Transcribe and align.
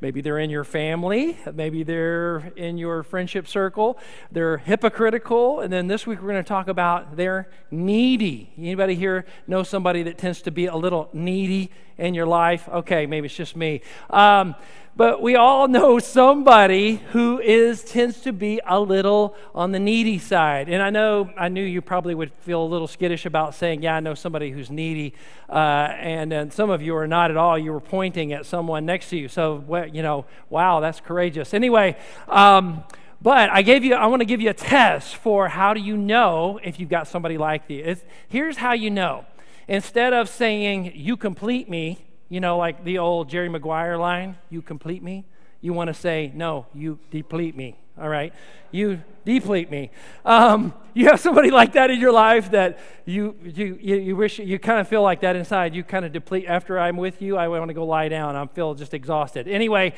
Maybe 0.00 0.20
they're 0.20 0.38
in 0.38 0.48
your 0.48 0.62
family, 0.62 1.36
maybe 1.52 1.82
they're 1.82 2.52
in 2.54 2.78
your 2.78 3.02
friendship 3.02 3.48
circle. 3.48 3.98
They're 4.30 4.58
hypocritical, 4.58 5.60
and 5.60 5.72
then 5.72 5.88
this 5.88 6.06
week 6.06 6.22
we're 6.22 6.28
going 6.28 6.44
to 6.44 6.48
talk 6.48 6.68
about 6.68 7.16
they're 7.16 7.50
needy. 7.72 8.52
Anybody 8.56 8.94
here 8.94 9.24
know 9.48 9.64
somebody 9.64 10.04
that 10.04 10.16
tends 10.16 10.42
to 10.42 10.52
be 10.52 10.66
a 10.66 10.76
little 10.76 11.08
needy 11.12 11.72
in 11.96 12.14
your 12.14 12.26
life? 12.26 12.68
Okay, 12.68 13.06
maybe 13.06 13.26
it's 13.26 13.34
just 13.34 13.56
me. 13.56 13.80
Um, 14.10 14.54
but 14.98 15.22
we 15.22 15.36
all 15.36 15.68
know 15.68 16.00
somebody 16.00 16.96
who 17.12 17.38
is 17.38 17.84
tends 17.84 18.20
to 18.22 18.32
be 18.32 18.60
a 18.66 18.80
little 18.80 19.36
on 19.54 19.70
the 19.70 19.78
needy 19.78 20.18
side. 20.18 20.68
And 20.68 20.82
I 20.82 20.90
know 20.90 21.30
I 21.36 21.48
knew 21.48 21.62
you 21.62 21.80
probably 21.80 22.16
would 22.16 22.32
feel 22.40 22.60
a 22.60 22.66
little 22.66 22.88
skittish 22.88 23.24
about 23.24 23.54
saying, 23.54 23.82
"Yeah, 23.82 23.94
I 23.94 24.00
know 24.00 24.14
somebody 24.14 24.50
who's 24.50 24.70
needy," 24.70 25.14
uh, 25.48 25.94
and, 26.00 26.32
and 26.32 26.52
some 26.52 26.68
of 26.68 26.82
you 26.82 26.96
are 26.96 27.06
not 27.06 27.30
at 27.30 27.36
all. 27.36 27.56
You 27.56 27.72
were 27.72 27.80
pointing 27.80 28.32
at 28.32 28.44
someone 28.44 28.86
next 28.86 29.10
to 29.10 29.16
you, 29.16 29.28
so 29.28 29.64
you 29.92 30.02
know, 30.02 30.26
wow, 30.50 30.80
that's 30.80 31.00
courageous. 31.00 31.54
Anyway. 31.54 31.96
Um, 32.26 32.82
but 33.20 33.50
I 33.50 33.62
gave 33.62 33.82
you, 33.82 33.96
I 33.96 34.06
want 34.06 34.20
to 34.20 34.24
give 34.24 34.40
you 34.40 34.50
a 34.50 34.54
test 34.54 35.16
for 35.16 35.48
how 35.48 35.74
do 35.74 35.80
you 35.80 35.96
know 35.96 36.60
if 36.62 36.78
you've 36.78 36.88
got 36.88 37.08
somebody 37.08 37.36
like 37.36 37.62
you. 37.66 37.96
Here's 38.28 38.58
how 38.58 38.74
you 38.74 38.92
know. 38.92 39.24
Instead 39.66 40.12
of 40.12 40.28
saying, 40.28 40.92
you 40.94 41.16
complete 41.16 41.68
me, 41.68 41.98
you 42.28 42.40
know, 42.40 42.58
like 42.58 42.84
the 42.84 42.98
old 42.98 43.28
Jerry 43.28 43.48
Maguire 43.48 43.96
line, 43.96 44.36
you 44.50 44.62
complete 44.62 45.02
me. 45.02 45.24
You 45.60 45.72
want 45.72 45.88
to 45.88 45.94
say, 45.94 46.30
no, 46.34 46.66
you 46.74 46.98
deplete 47.10 47.56
me. 47.56 47.76
All 48.00 48.08
right? 48.08 48.32
You 48.70 49.02
deplete 49.24 49.70
me. 49.70 49.90
Um, 50.24 50.72
you 50.94 51.06
have 51.06 51.18
somebody 51.18 51.50
like 51.50 51.72
that 51.72 51.90
in 51.90 51.98
your 51.98 52.12
life 52.12 52.52
that 52.52 52.78
you, 53.04 53.34
you, 53.42 53.78
you, 53.80 53.96
you 53.96 54.16
wish 54.16 54.38
you 54.38 54.58
kind 54.58 54.78
of 54.78 54.86
feel 54.86 55.02
like 55.02 55.20
that 55.22 55.34
inside. 55.34 55.74
You 55.74 55.82
kind 55.82 56.04
of 56.04 56.12
deplete 56.12 56.44
after 56.46 56.78
I'm 56.78 56.96
with 56.96 57.20
you. 57.20 57.36
I 57.36 57.48
want 57.48 57.68
to 57.68 57.74
go 57.74 57.84
lie 57.84 58.08
down. 58.08 58.36
I 58.36 58.46
feel 58.46 58.74
just 58.74 58.94
exhausted. 58.94 59.48
Anyway, 59.48 59.94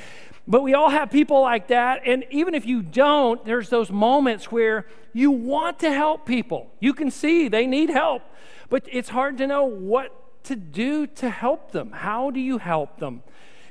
but 0.49 0.63
we 0.63 0.73
all 0.73 0.89
have 0.89 1.11
people 1.11 1.43
like 1.43 1.69
that. 1.69 2.03
And 2.07 2.25
even 2.31 2.55
if 2.55 2.65
you 2.65 2.83
don't, 2.83 3.45
there's 3.45 3.69
those 3.69 3.91
moments 3.91 4.51
where 4.51 4.87
you 5.13 5.31
want 5.31 5.79
to 5.81 5.93
help 5.93 6.25
people. 6.25 6.71
You 6.81 6.95
can 6.95 7.11
see 7.11 7.49
they 7.49 7.67
need 7.67 7.91
help, 7.91 8.23
but 8.71 8.85
it's 8.91 9.11
hard 9.11 9.37
to 9.39 9.47
know 9.47 9.65
what 9.65 10.20
to 10.45 10.57
do 10.57 11.07
to 11.07 11.31
help 11.31 11.73
them? 11.73 11.93
How 11.93 12.31
do 12.31 12.41
you 12.41 12.59
help 12.59 12.99
them? 12.99 13.23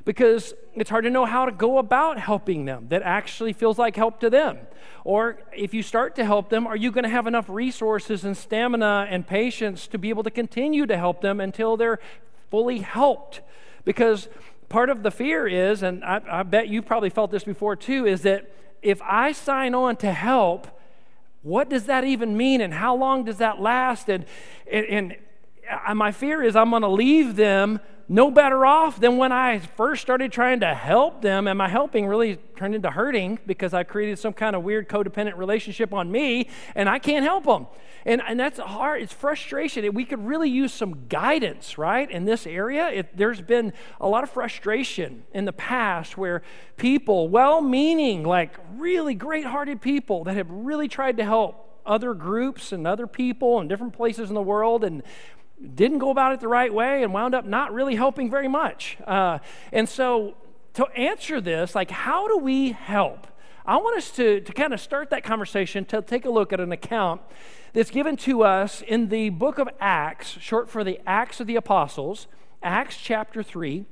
Because 0.05 0.53
it's 0.75 0.89
hard 0.89 1.03
to 1.03 1.09
know 1.09 1.25
how 1.25 1.45
to 1.45 1.51
go 1.51 1.77
about 1.77 2.19
helping 2.19 2.65
them 2.65 2.87
that 2.89 3.01
actually 3.03 3.53
feels 3.53 3.77
like 3.77 3.95
help 3.95 4.19
to 4.21 4.29
them. 4.29 4.57
Or 5.03 5.39
if 5.55 5.73
you 5.73 5.83
start 5.83 6.15
to 6.15 6.25
help 6.25 6.49
them, 6.49 6.67
are 6.67 6.75
you 6.75 6.91
going 6.91 7.03
to 7.03 7.09
have 7.09 7.27
enough 7.27 7.49
resources 7.49 8.25
and 8.25 8.35
stamina 8.35 9.07
and 9.09 9.25
patience 9.27 9.87
to 9.87 9.97
be 9.97 10.09
able 10.09 10.23
to 10.23 10.31
continue 10.31 10.85
to 10.85 10.97
help 10.97 11.21
them 11.21 11.39
until 11.39 11.77
they're 11.77 11.99
fully 12.49 12.79
helped? 12.79 13.41
Because 13.85 14.29
part 14.67 14.89
of 14.89 15.03
the 15.03 15.11
fear 15.11 15.47
is, 15.47 15.83
and 15.83 16.03
I, 16.03 16.21
I 16.29 16.43
bet 16.43 16.69
you 16.69 16.81
probably 16.81 17.09
felt 17.09 17.31
this 17.31 17.43
before 17.43 17.75
too, 17.75 18.05
is 18.05 18.21
that 18.21 18.51
if 18.81 19.01
I 19.01 19.31
sign 19.31 19.75
on 19.75 19.97
to 19.97 20.11
help, 20.11 20.67
what 21.41 21.69
does 21.69 21.85
that 21.85 22.03
even 22.03 22.35
mean 22.35 22.61
and 22.61 22.73
how 22.73 22.95
long 22.95 23.23
does 23.23 23.37
that 23.37 23.61
last? 23.61 24.09
And, 24.09 24.25
and, 24.71 24.85
and 24.85 25.15
my 25.93 26.11
fear 26.11 26.41
is 26.41 26.55
I'm 26.55 26.69
going 26.69 26.81
to 26.81 26.87
leave 26.87 27.35
them 27.35 27.79
no 28.11 28.31
better 28.31 28.65
off 28.65 28.99
than 28.99 29.17
when 29.17 29.31
I 29.31 29.59
first 29.59 30.01
started 30.01 30.31
trying 30.31 30.61
to 30.61 30.73
help 30.73 31.21
them. 31.21 31.47
And 31.47 31.59
my 31.59 31.69
helping 31.69 32.07
really 32.07 32.37
turned 32.55 32.73
into 32.73 32.89
hurting 32.89 33.37
because 33.45 33.71
I 33.71 33.83
created 33.83 34.17
some 34.17 34.33
kind 34.33 34.55
of 34.55 34.63
weird 34.63 34.89
codependent 34.89 35.37
relationship 35.37 35.93
on 35.93 36.11
me 36.11 36.49
and 36.73 36.89
I 36.89 36.97
can't 36.97 37.23
help 37.23 37.45
them. 37.45 37.67
And, 38.05 38.21
and 38.27 38.39
that's 38.39 38.57
hard. 38.57 39.03
It's 39.03 39.13
frustration. 39.13 39.93
We 39.93 40.05
could 40.05 40.25
really 40.25 40.49
use 40.49 40.73
some 40.73 41.05
guidance, 41.07 41.77
right, 41.77 42.09
in 42.09 42.25
this 42.25 42.47
area. 42.47 42.87
It, 42.87 43.15
there's 43.15 43.41
been 43.41 43.73
a 44.01 44.07
lot 44.07 44.23
of 44.23 44.31
frustration 44.31 45.23
in 45.33 45.45
the 45.45 45.53
past 45.53 46.17
where 46.17 46.41
people, 46.77 47.27
well 47.29 47.61
meaning, 47.61 48.23
like 48.23 48.57
really 48.75 49.13
great 49.13 49.45
hearted 49.45 49.81
people 49.81 50.23
that 50.23 50.35
have 50.35 50.49
really 50.49 50.87
tried 50.87 51.17
to 51.17 51.25
help 51.25 51.67
other 51.85 52.13
groups 52.13 52.71
and 52.71 52.87
other 52.87 53.07
people 53.07 53.59
in 53.59 53.67
different 53.67 53.93
places 53.93 54.29
in 54.29 54.35
the 54.35 54.41
world 54.41 54.83
and 54.83 55.03
didn't 55.75 55.99
go 55.99 56.09
about 56.09 56.33
it 56.33 56.39
the 56.39 56.47
right 56.47 56.73
way 56.73 57.03
and 57.03 57.13
wound 57.13 57.35
up 57.35 57.45
not 57.45 57.73
really 57.73 57.95
helping 57.95 58.29
very 58.29 58.47
much. 58.47 58.97
Uh, 59.05 59.39
and 59.71 59.87
so, 59.87 60.35
to 60.73 60.85
answer 60.95 61.41
this, 61.41 61.75
like, 61.75 61.91
how 61.91 62.27
do 62.27 62.37
we 62.37 62.71
help? 62.71 63.27
I 63.65 63.77
want 63.77 63.97
us 63.97 64.11
to, 64.11 64.41
to 64.41 64.53
kind 64.53 64.73
of 64.73 64.79
start 64.79 65.09
that 65.09 65.23
conversation 65.23 65.85
to 65.85 66.01
take 66.01 66.25
a 66.25 66.29
look 66.29 66.53
at 66.53 66.59
an 66.59 66.71
account 66.71 67.21
that's 67.73 67.91
given 67.91 68.15
to 68.17 68.43
us 68.43 68.81
in 68.81 69.09
the 69.09 69.29
book 69.29 69.59
of 69.59 69.69
Acts, 69.79 70.37
short 70.39 70.69
for 70.69 70.83
the 70.83 70.99
Acts 71.05 71.39
of 71.39 71.47
the 71.47 71.55
Apostles, 71.55 72.27
Acts 72.63 72.97
chapter 72.97 73.43
3. 73.43 73.85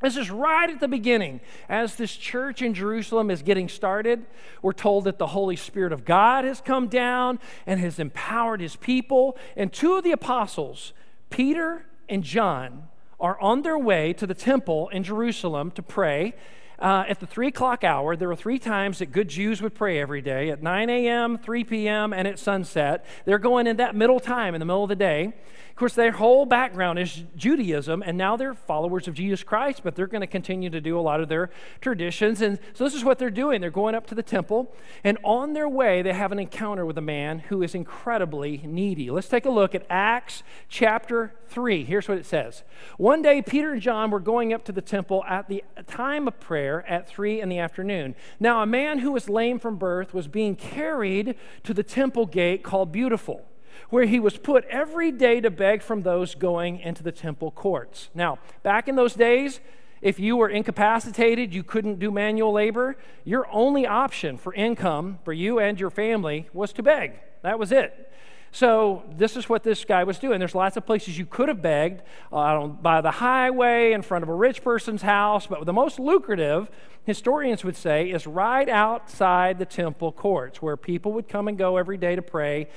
This 0.00 0.16
is 0.16 0.30
right 0.30 0.70
at 0.70 0.78
the 0.78 0.86
beginning. 0.86 1.40
As 1.68 1.96
this 1.96 2.14
church 2.16 2.62
in 2.62 2.72
Jerusalem 2.72 3.30
is 3.30 3.42
getting 3.42 3.68
started, 3.68 4.24
we're 4.62 4.72
told 4.72 5.04
that 5.04 5.18
the 5.18 5.26
Holy 5.28 5.56
Spirit 5.56 5.92
of 5.92 6.04
God 6.04 6.44
has 6.44 6.60
come 6.60 6.86
down 6.86 7.40
and 7.66 7.80
has 7.80 7.98
empowered 7.98 8.60
his 8.60 8.76
people. 8.76 9.36
And 9.56 9.72
two 9.72 9.96
of 9.96 10.04
the 10.04 10.12
apostles, 10.12 10.92
Peter 11.30 11.86
and 12.08 12.22
John, 12.22 12.88
are 13.20 13.40
on 13.40 13.62
their 13.62 13.78
way 13.78 14.12
to 14.12 14.26
the 14.26 14.34
temple 14.34 14.88
in 14.90 15.02
Jerusalem 15.02 15.70
to 15.72 15.82
pray. 15.82 16.34
Uh, 16.78 17.04
at 17.08 17.18
the 17.18 17.26
three 17.26 17.48
o'clock 17.48 17.82
hour, 17.82 18.14
there 18.14 18.28
were 18.28 18.36
three 18.36 18.60
times 18.60 19.00
that 19.00 19.06
good 19.06 19.28
Jews 19.28 19.60
would 19.60 19.74
pray 19.74 20.00
every 20.00 20.22
day 20.22 20.50
at 20.50 20.62
9 20.62 20.88
a.m., 20.88 21.36
3 21.36 21.64
p.m., 21.64 22.12
and 22.12 22.28
at 22.28 22.38
sunset. 22.38 23.04
They're 23.24 23.40
going 23.40 23.66
in 23.66 23.78
that 23.78 23.96
middle 23.96 24.20
time 24.20 24.54
in 24.54 24.60
the 24.60 24.64
middle 24.64 24.84
of 24.84 24.88
the 24.88 24.96
day 24.96 25.32
course, 25.78 25.94
their 25.94 26.12
whole 26.12 26.44
background 26.44 26.98
is 26.98 27.24
Judaism, 27.36 28.02
and 28.04 28.18
now 28.18 28.36
they're 28.36 28.54
followers 28.54 29.06
of 29.06 29.14
Jesus 29.14 29.42
Christ, 29.42 29.82
but 29.84 29.94
they're 29.94 30.06
going 30.06 30.22
to 30.22 30.26
continue 30.26 30.70
to 30.70 30.80
do 30.80 30.98
a 30.98 31.00
lot 31.00 31.20
of 31.20 31.28
their 31.28 31.50
traditions. 31.80 32.42
And 32.42 32.58
so, 32.74 32.84
this 32.84 32.94
is 32.94 33.04
what 33.04 33.18
they're 33.18 33.30
doing. 33.30 33.60
They're 33.60 33.70
going 33.70 33.94
up 33.94 34.06
to 34.08 34.14
the 34.14 34.22
temple, 34.22 34.74
and 35.04 35.18
on 35.22 35.52
their 35.52 35.68
way, 35.68 36.02
they 36.02 36.12
have 36.12 36.32
an 36.32 36.38
encounter 36.38 36.84
with 36.84 36.98
a 36.98 37.02
man 37.02 37.38
who 37.38 37.62
is 37.62 37.74
incredibly 37.74 38.58
needy. 38.64 39.10
Let's 39.10 39.28
take 39.28 39.44
a 39.44 39.50
look 39.50 39.74
at 39.74 39.86
Acts 39.88 40.42
chapter 40.68 41.34
3. 41.48 41.84
Here's 41.84 42.08
what 42.08 42.18
it 42.18 42.26
says 42.26 42.64
One 42.96 43.22
day, 43.22 43.40
Peter 43.40 43.72
and 43.72 43.82
John 43.82 44.10
were 44.10 44.20
going 44.20 44.52
up 44.52 44.64
to 44.64 44.72
the 44.72 44.82
temple 44.82 45.24
at 45.28 45.48
the 45.48 45.62
time 45.86 46.26
of 46.26 46.40
prayer 46.40 46.84
at 46.88 47.08
3 47.08 47.40
in 47.40 47.48
the 47.48 47.58
afternoon. 47.58 48.14
Now, 48.40 48.62
a 48.62 48.66
man 48.66 48.98
who 48.98 49.12
was 49.12 49.28
lame 49.28 49.58
from 49.58 49.76
birth 49.76 50.12
was 50.12 50.28
being 50.28 50.56
carried 50.56 51.36
to 51.64 51.72
the 51.72 51.82
temple 51.82 52.26
gate 52.26 52.62
called 52.62 52.90
Beautiful 52.90 53.44
where 53.90 54.04
he 54.04 54.20
was 54.20 54.36
put 54.36 54.64
every 54.66 55.10
day 55.10 55.40
to 55.40 55.50
beg 55.50 55.82
from 55.82 56.02
those 56.02 56.34
going 56.34 56.80
into 56.80 57.02
the 57.02 57.12
temple 57.12 57.50
courts. 57.50 58.10
Now, 58.14 58.38
back 58.62 58.88
in 58.88 58.96
those 58.96 59.14
days, 59.14 59.60
if 60.00 60.20
you 60.20 60.36
were 60.36 60.48
incapacitated, 60.48 61.52
you 61.52 61.62
couldn't 61.62 61.98
do 61.98 62.10
manual 62.10 62.52
labor, 62.52 62.96
your 63.24 63.48
only 63.50 63.86
option 63.86 64.36
for 64.38 64.54
income 64.54 65.18
for 65.24 65.32
you 65.32 65.58
and 65.58 65.78
your 65.78 65.90
family 65.90 66.48
was 66.52 66.72
to 66.74 66.82
beg. 66.82 67.20
That 67.42 67.58
was 67.58 67.72
it. 67.72 68.04
So, 68.50 69.02
this 69.14 69.36
is 69.36 69.48
what 69.48 69.62
this 69.62 69.84
guy 69.84 70.04
was 70.04 70.18
doing. 70.18 70.38
There's 70.38 70.54
lots 70.54 70.78
of 70.78 70.86
places 70.86 71.18
you 71.18 71.26
could 71.26 71.48
have 71.48 71.60
begged 71.60 72.02
uh, 72.32 72.66
by 72.66 73.02
the 73.02 73.10
highway, 73.10 73.92
in 73.92 74.00
front 74.00 74.22
of 74.22 74.30
a 74.30 74.34
rich 74.34 74.64
person's 74.64 75.02
house, 75.02 75.46
but 75.46 75.66
the 75.66 75.72
most 75.72 75.98
lucrative, 75.98 76.70
historians 77.04 77.62
would 77.62 77.76
say, 77.76 78.10
is 78.10 78.26
right 78.26 78.68
outside 78.68 79.58
the 79.58 79.66
temple 79.66 80.12
courts 80.12 80.62
where 80.62 80.78
people 80.78 81.12
would 81.12 81.28
come 81.28 81.46
and 81.46 81.58
go 81.58 81.76
every 81.76 81.98
day 81.98 82.16
to 82.16 82.22
pray 82.22 82.68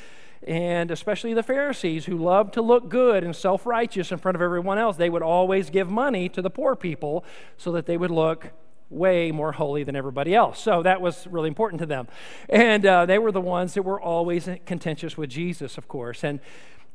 and 0.48 0.90
especially 0.90 1.34
the 1.34 1.44
Pharisees 1.44 2.06
who 2.06 2.18
loved 2.18 2.54
to 2.56 2.62
look 2.62 2.90
good 2.90 3.24
and 3.24 3.36
self 3.36 3.66
righteous 3.66 4.12
in 4.12 4.18
front 4.18 4.36
of 4.36 4.42
everyone 4.42 4.78
else, 4.78 4.98
they 4.98 5.10
would 5.10 5.22
always 5.22 5.70
give 5.70 5.90
money 5.90 6.30
to 6.30 6.42
the 6.42 6.50
poor 6.50 6.76
people 6.76 7.24
so 7.58 7.72
that 7.74 7.86
they 7.86 7.98
would 7.98 8.12
look 8.12 8.52
way 8.90 9.32
more 9.32 9.54
holy 9.54 9.84
than 9.84 9.96
everybody 9.96 10.36
else. 10.36 10.60
So 10.60 10.84
that 10.84 11.00
was 11.00 11.26
really 11.28 11.48
important 11.48 11.80
to 11.80 11.86
them. 11.86 12.08
And 12.50 12.86
uh, 12.86 13.06
they 13.06 13.20
were 13.20 13.32
the 13.32 13.42
ones 13.42 13.74
that 13.76 13.84
were 13.84 14.02
always 14.02 14.50
contentious 14.66 15.18
with 15.18 15.30
Jesus, 15.30 15.78
of 15.78 15.88
course. 15.88 16.24
And 16.24 16.40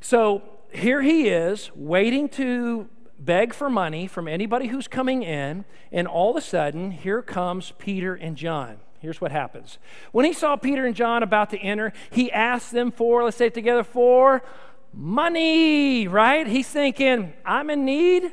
so 0.01 0.43
here 0.73 1.03
he 1.03 1.29
is 1.29 1.71
waiting 1.75 2.29
to 2.31 2.89
beg 3.19 3.55
for 3.55 3.71
money 3.71 4.07
from 4.07 4.29
anybody 4.29 4.67
who's 4.67 4.89
coming 4.89 5.23
in, 5.23 5.65
and 5.91 6.07
all 6.07 6.31
of 6.31 6.37
a 6.37 6.41
sudden, 6.41 6.91
here 6.91 7.23
comes 7.23 7.73
Peter 7.79 8.15
and 8.15 8.37
John. 8.37 8.79
Here's 9.01 9.21
what 9.21 9.33
happens. 9.33 9.79
When 10.13 10.25
he 10.25 10.33
saw 10.33 10.57
Peter 10.57 10.87
and 10.87 10.95
John 10.95 11.23
about 11.23 11.51
to 11.51 11.59
enter, 11.59 11.93
he 12.11 12.33
asked 12.33 12.73
them 12.73 12.91
for, 12.91 13.25
let's 13.25 13.37
say 13.37 13.47
it 13.47 13.55
together, 13.55 13.85
for 13.85 14.43
money, 14.93 16.09
right? 16.09 16.47
He's 16.47 16.69
thinking, 16.69 17.33
I'm 17.45 17.71
in 17.71 17.85
need. 17.85 18.33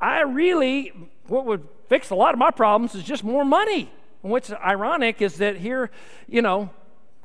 I 0.00 0.20
really, 0.20 0.92
what 1.26 1.46
would 1.46 1.66
fix 1.88 2.10
a 2.10 2.14
lot 2.14 2.34
of 2.34 2.38
my 2.38 2.50
problems 2.50 2.94
is 2.94 3.02
just 3.02 3.24
more 3.24 3.44
money. 3.44 3.90
And 4.22 4.32
what's 4.32 4.52
ironic 4.52 5.20
is 5.20 5.36
that 5.36 5.56
here, 5.56 5.90
you 6.28 6.42
know, 6.42 6.70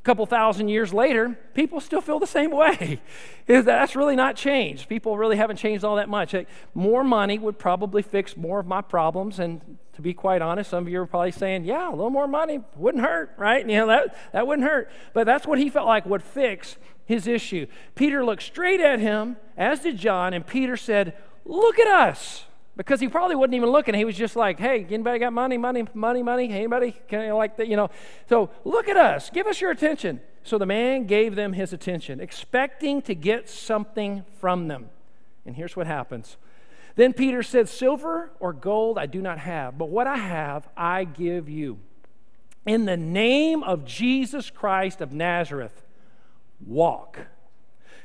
Couple 0.04 0.26
thousand 0.26 0.70
years 0.70 0.96
later, 0.96 1.38
people 1.54 1.80
still 1.80 2.02
feel 2.02 2.18
the 2.18 2.26
same 2.26 2.50
way. 2.50 3.00
That's 3.46 3.96
really 3.96 4.16
not 4.16 4.36
changed. 4.36 4.90
People 4.90 5.16
really 5.16 5.38
haven't 5.38 5.58
changed 5.58 5.84
all 5.84 5.98
that 5.98 6.10
much. 6.10 6.34
More 6.74 7.04
money 7.04 7.38
would 7.38 7.60
probably 7.60 8.02
fix 8.02 8.36
more 8.36 8.60
of 8.60 8.66
my 8.66 8.82
problems. 8.82 9.38
And 9.38 9.78
to 9.94 10.02
be 10.02 10.16
quite 10.16 10.42
honest, 10.42 10.72
some 10.72 10.88
of 10.88 10.92
you 10.92 11.02
are 11.02 11.06
probably 11.06 11.32
saying, 11.32 11.66
yeah, 11.66 11.88
a 11.88 11.92
little 11.92 12.10
more 12.10 12.28
money 12.28 12.62
wouldn't 12.76 13.04
hurt, 13.04 13.32
right? 13.38 13.68
You 13.68 13.78
know, 13.78 13.88
that, 13.88 14.16
that 14.34 14.48
wouldn't 14.48 14.68
hurt. 14.68 14.90
But 15.14 15.28
that's 15.28 15.46
what 15.46 15.60
he 15.60 15.70
felt 15.70 15.86
like 15.86 16.08
would 16.08 16.24
fix 16.24 16.78
his 17.06 17.28
issue. 17.28 17.68
Peter 17.94 18.26
looked 18.26 18.42
straight 18.42 18.82
at 18.82 19.00
him, 19.00 19.38
as 19.56 19.82
did 19.82 19.98
John, 19.98 20.34
and 20.34 20.48
Peter 20.48 20.78
said, 20.78 21.16
Look 21.46 21.78
at 21.78 21.88
us 21.88 22.46
because 22.78 23.00
he 23.00 23.08
probably 23.08 23.36
wasn't 23.36 23.56
even 23.56 23.70
looking. 23.70 23.94
He 23.94 24.06
was 24.06 24.16
just 24.16 24.36
like, 24.36 24.60
hey, 24.60 24.86
anybody 24.90 25.20
got 25.20 25.34
money, 25.34 25.58
money, 25.58 25.86
money, 25.94 26.24
money? 26.24 26.50
Anybody? 26.50 26.96
Can 27.08 27.26
you 27.26 27.36
like 27.36 27.58
that? 27.58 27.68
You 27.68 27.76
know, 27.76 27.90
so 28.30 28.50
look 28.64 28.88
at 28.88 28.98
us. 28.98 29.30
Give 29.30 29.48
us 29.48 29.60
your 29.60 29.72
attention. 29.72 30.22
So 30.44 30.58
the 30.58 30.66
man 30.66 31.06
gave 31.06 31.36
them 31.36 31.54
his 31.54 31.74
attention, 31.74 32.20
expecting 32.20 33.02
to 33.04 33.14
get 33.14 33.50
something 33.50 34.26
from 34.40 34.68
them. 34.68 34.90
And 35.46 35.56
here's 35.56 35.76
what 35.76 35.88
happens. 35.88 36.38
Then 36.96 37.14
Peter 37.14 37.44
said, 37.44 37.70
Silver 37.70 38.32
or 38.40 38.54
gold 38.54 38.98
I 38.98 39.06
do 39.06 39.22
not 39.22 39.40
have, 39.40 39.78
but 39.78 39.90
what 39.90 40.08
I 40.08 40.18
have 40.18 40.68
I 40.76 41.04
give 41.04 41.48
you. 41.50 41.80
In 42.66 42.86
the 42.86 42.98
name 42.98 43.64
of 43.64 43.86
Jesus 43.86 44.50
Christ 44.50 45.02
of 45.02 45.12
Nazareth, 45.12 45.84
walk. 46.66 47.20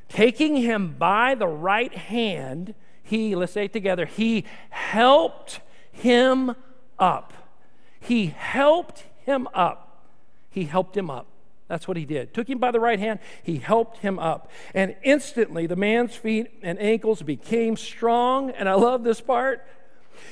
Taking 0.08 0.56
him 0.56 0.94
by 0.98 1.34
the 1.34 1.48
right 1.48 1.94
hand, 1.94 2.74
he, 3.06 3.34
let's 3.34 3.52
say 3.52 3.66
it 3.66 3.72
together, 3.72 4.04
he 4.04 4.44
helped 4.70 5.60
him 5.92 6.56
up. 6.98 7.32
He 8.00 8.26
helped 8.26 9.04
him 9.24 9.48
up. 9.54 10.04
He 10.50 10.64
helped 10.64 10.96
him 10.96 11.10
up. 11.10 11.26
That's 11.68 11.88
what 11.88 11.96
he 11.96 12.04
did. 12.04 12.32
Took 12.32 12.48
him 12.48 12.58
by 12.58 12.70
the 12.70 12.80
right 12.80 12.98
hand, 12.98 13.18
he 13.42 13.58
helped 13.58 13.98
him 13.98 14.18
up. 14.18 14.50
And 14.74 14.96
instantly 15.02 15.66
the 15.66 15.76
man's 15.76 16.14
feet 16.14 16.48
and 16.62 16.78
ankles 16.80 17.22
became 17.22 17.76
strong. 17.76 18.50
And 18.50 18.68
I 18.68 18.74
love 18.74 19.04
this 19.04 19.20
part. 19.20 19.66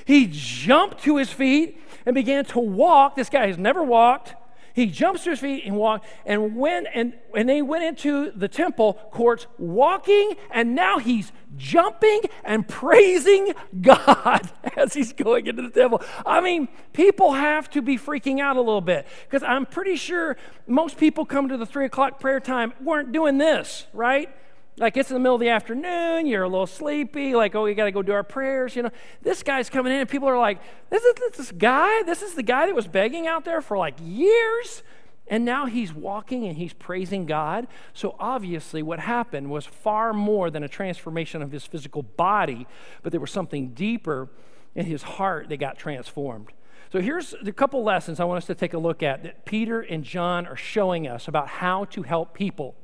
He 0.05 0.29
jumped 0.31 1.03
to 1.05 1.17
his 1.17 1.31
feet 1.31 1.81
and 2.07 2.15
began 2.15 2.45
to 2.47 2.59
walk. 2.59 3.17
This 3.17 3.29
guy 3.29 3.47
has 3.47 3.59
never 3.59 3.83
walked. 3.83 4.35
He 4.75 4.87
jumps 4.87 5.23
to 5.25 5.31
his 5.31 5.39
feet 5.39 5.63
and 5.65 5.77
walked 5.77 6.05
and 6.27 6.57
went 6.57 6.89
and, 6.93 7.15
and 7.35 7.49
they 7.49 7.63
went 7.63 7.85
into 7.85 8.33
the 8.33 8.49
temple 8.49 8.95
courts 9.13 9.47
walking, 9.57 10.35
and 10.51 10.75
now 10.75 10.99
he's 10.99 11.31
jumping 11.57 12.23
and 12.43 12.67
praising 12.69 13.55
God 13.81 14.51
as 14.77 14.93
he's 14.93 15.13
going 15.13 15.47
into 15.47 15.63
the 15.63 15.71
temple. 15.71 16.03
I 16.27 16.41
mean, 16.41 16.67
people 16.93 17.35
have 17.35 17.71
to 17.71 17.83
be 17.83 17.97
freaking 17.97 18.41
out 18.41 18.57
a 18.57 18.61
little 18.61 18.81
bit 18.81 19.07
because 19.29 19.45
I'm 19.45 19.65
pretty 19.65 19.95
sure 19.95 20.37
most 20.67 20.99
people 20.99 21.25
come 21.25 21.49
to 21.49 21.57
the 21.57 21.67
three 21.67 21.85
o'clock 21.85 22.19
prayer 22.19 22.41
time 22.41 22.73
weren't 22.83 23.13
doing 23.13 23.39
this, 23.39 23.87
right? 23.93 24.29
Like 24.77 24.97
it's 24.97 25.11
in 25.11 25.15
the 25.15 25.21
middle 25.21 25.37
of 25.37 25.41
the 25.41 25.51
afternoon, 25.51 26.27
you're 26.27 26.43
a 26.43 26.49
little 26.49 26.67
sleepy, 26.67 27.35
like, 27.35 27.55
oh, 27.55 27.63
we 27.63 27.75
got 27.75 27.85
to 27.85 27.93
go 27.93 28.03
do 28.03 28.13
our 28.13 28.25
prayers. 28.25 28.75
You 28.75 28.83
know, 28.83 28.91
this 29.23 29.43
guy's 29.43 29.71
coming 29.71 29.93
in, 29.93 30.01
and 30.01 30.09
people 30.09 30.29
are 30.29 30.39
like, 30.39 30.61
this 30.91 31.05
is 31.05 31.15
this 31.37 31.53
guy? 31.53 32.03
This 32.03 32.23
is 32.23 32.35
the 32.35 32.43
guy 32.43 32.67
that 32.67 32.75
was 32.75 32.89
begging 32.89 33.27
out 33.27 33.45
there 33.45 33.61
for 33.61 33.79
like 33.79 33.95
years? 34.03 34.83
And 35.27 35.45
now 35.45 35.67
he's 35.67 35.93
walking 35.93 36.47
and 36.47 36.59
he's 36.59 36.75
praising 36.75 37.25
God. 37.25 37.67
So 37.95 38.15
obviously, 38.19 38.83
what 38.83 39.01
happened 39.01 39.51
was 39.51 39.65
far 39.65 40.13
more 40.13 40.51
than 40.51 40.63
a 40.63 40.69
transformation 40.69 41.41
of 41.41 41.51
his 41.51 41.65
physical 41.65 42.03
body, 42.03 42.67
but 43.03 43.13
there 43.13 43.21
was 43.21 43.31
something 43.31 43.69
deeper 43.69 44.29
in 44.75 44.87
his 44.87 45.03
heart 45.03 45.49
that 45.49 45.57
got 45.59 45.79
transformed. 45.79 46.49
So 46.93 47.01
here's 47.01 47.35
a 47.45 47.53
couple 47.53 47.83
lessons 47.83 48.21
I 48.21 48.25
want 48.25 48.39
us 48.39 48.47
to 48.47 48.55
take 48.55 48.75
a 48.75 48.79
look 48.79 49.03
at 49.03 49.23
that 49.23 49.45
Peter 49.45 49.81
and 49.81 50.05
John 50.05 50.47
are 50.47 50.57
showing 50.57 51.09
us 51.09 51.27
about 51.27 51.49
how 51.49 51.87
to 51.87 52.03
help 52.03 52.35
people. 52.35 52.75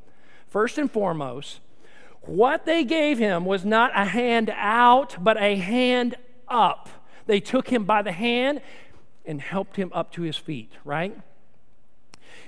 First 0.49 0.79
and 0.79 0.91
foremost, 0.91 1.61
what 2.23 2.67
they 2.67 2.85
gave 2.85 3.19
him 3.19 3.45
was 3.45 3.65
not 3.65 3.93
a 3.95 4.05
hand 4.05 4.53
out, 4.55 5.23
but 5.23 5.37
a 5.41 5.57
hand 5.57 6.17
up. 6.49 6.89
They 7.27 7.41
took 7.41 7.69
him 7.69 7.85
by 7.85 8.03
the 8.03 8.13
hand 8.13 8.61
and 9.25 9.41
helped 9.41 9.77
him 9.77 9.91
up 9.95 10.13
to 10.13 10.23
his 10.23 10.37
feet, 10.37 10.73
right? 10.85 11.17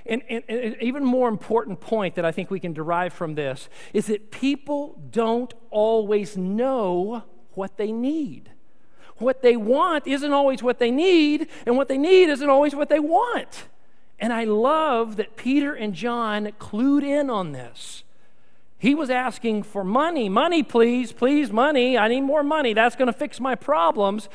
And, 0.05 0.21
and, 0.29 0.43
and, 0.47 0.59
an 0.59 0.75
even 0.81 1.05
more 1.05 1.29
important 1.29 1.79
point 1.79 2.15
that 2.15 2.25
I 2.25 2.31
think 2.31 2.51
we 2.51 2.59
can 2.59 2.73
derive 2.73 3.13
from 3.13 3.35
this 3.35 3.69
is 3.93 4.07
that 4.07 4.31
people 4.31 5.01
don't 5.11 5.53
always 5.69 6.35
know 6.35 7.23
what 7.53 7.77
they 7.77 7.91
need. 7.91 8.51
What 9.17 9.41
they 9.41 9.55
want 9.55 10.07
isn't 10.07 10.33
always 10.33 10.61
what 10.61 10.79
they 10.79 10.91
need, 10.91 11.47
and 11.65 11.77
what 11.77 11.87
they 11.87 11.97
need 11.97 12.29
isn't 12.29 12.49
always 12.49 12.75
what 12.75 12.89
they 12.89 12.99
want. 12.99 13.67
And 14.19 14.33
I 14.33 14.43
love 14.43 15.15
that 15.17 15.35
Peter 15.35 15.73
and 15.73 15.93
John 15.93 16.51
clued 16.59 17.03
in 17.03 17.29
on 17.29 17.51
this. 17.51 18.03
He 18.83 18.95
was 18.95 19.09
asking 19.09 19.63
for 19.63 19.85
money. 19.85 20.27
Money, 20.27 20.61
please, 20.61 21.13
please, 21.13 21.53
money. 21.53 21.97
I 21.97 22.09
need 22.09 22.19
more 22.19 22.43
money. 22.43 22.73
That's 22.73 22.97
going 22.97 23.05
to 23.05 23.17
fix 23.17 23.39
my 23.39 23.55
problems. 23.55 24.27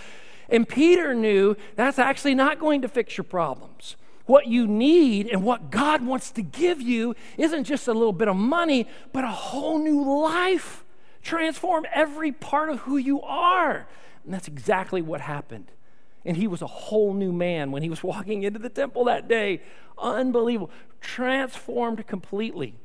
And 0.49 0.67
Peter 0.67 1.13
knew 1.13 1.55
that's 1.77 1.99
actually 1.99 2.35
not 2.35 2.59
going 2.59 2.81
to 2.81 2.89
fix 2.89 3.19
your 3.19 3.25
problems. 3.25 3.97
What 4.25 4.47
you 4.47 4.67
need 4.67 5.27
and 5.27 5.45
what 5.45 5.71
God 5.71 6.01
wants 6.01 6.31
to 6.31 6.41
give 6.41 6.81
you 6.81 7.15
isn't 7.37 7.65
just 7.65 7.89
a 7.89 7.93
little 7.93 8.15
bit 8.15 8.27
of 8.27 8.37
money, 8.37 8.89
but 9.13 9.23
a 9.23 9.29
whole 9.29 9.79
new 9.79 10.03
life. 10.03 10.83
Transform 11.23 11.85
every 11.93 12.33
part 12.33 12.71
of 12.71 12.79
who 12.79 12.97
you 12.97 13.21
are. 13.21 13.87
And 14.25 14.33
that's 14.33 14.49
exactly 14.49 15.03
what 15.03 15.21
happened. 15.21 15.71
And 16.25 16.39
he 16.39 16.47
was 16.47 16.63
a 16.63 16.67
whole 16.67 17.13
new 17.13 17.33
man 17.35 17.71
when 17.71 17.83
he 17.83 17.91
was 17.91 18.03
walking 18.13 18.45
into 18.45 18.59
the 18.59 18.71
temple 18.71 19.05
that 19.05 19.29
day. 19.29 19.61
Unbelievable. 19.99 20.71
Transformed 21.03 22.07
completely. 22.07 22.77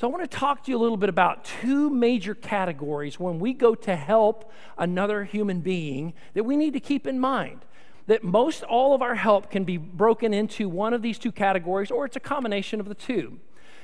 So, 0.00 0.06
I 0.06 0.10
want 0.12 0.30
to 0.30 0.38
talk 0.38 0.62
to 0.64 0.70
you 0.70 0.76
a 0.76 0.78
little 0.78 0.96
bit 0.96 1.08
about 1.08 1.44
two 1.44 1.90
major 1.90 2.32
categories 2.32 3.18
when 3.18 3.40
we 3.40 3.52
go 3.52 3.74
to 3.74 3.96
help 3.96 4.52
another 4.76 5.24
human 5.24 5.60
being 5.60 6.14
that 6.34 6.44
we 6.44 6.56
need 6.56 6.74
to 6.74 6.80
keep 6.80 7.04
in 7.04 7.18
mind. 7.18 7.64
That 8.06 8.22
most 8.22 8.62
all 8.62 8.94
of 8.94 9.02
our 9.02 9.16
help 9.16 9.50
can 9.50 9.64
be 9.64 9.76
broken 9.76 10.32
into 10.32 10.68
one 10.68 10.94
of 10.94 11.02
these 11.02 11.18
two 11.18 11.32
categories, 11.32 11.90
or 11.90 12.04
it's 12.04 12.14
a 12.14 12.20
combination 12.20 12.78
of 12.78 12.88
the 12.88 12.94
two. 12.94 13.40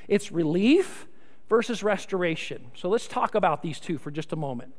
It's 0.07 0.31
relief 0.31 1.09
versus 1.49 1.83
restoration. 1.83 2.71
So, 2.77 2.89
let's 2.89 3.09
talk 3.09 3.35
about 3.35 3.63
these 3.63 3.81
two 3.81 3.99
for 3.99 4.13
just 4.13 4.33
a 4.33 4.37
moment. 4.37 4.73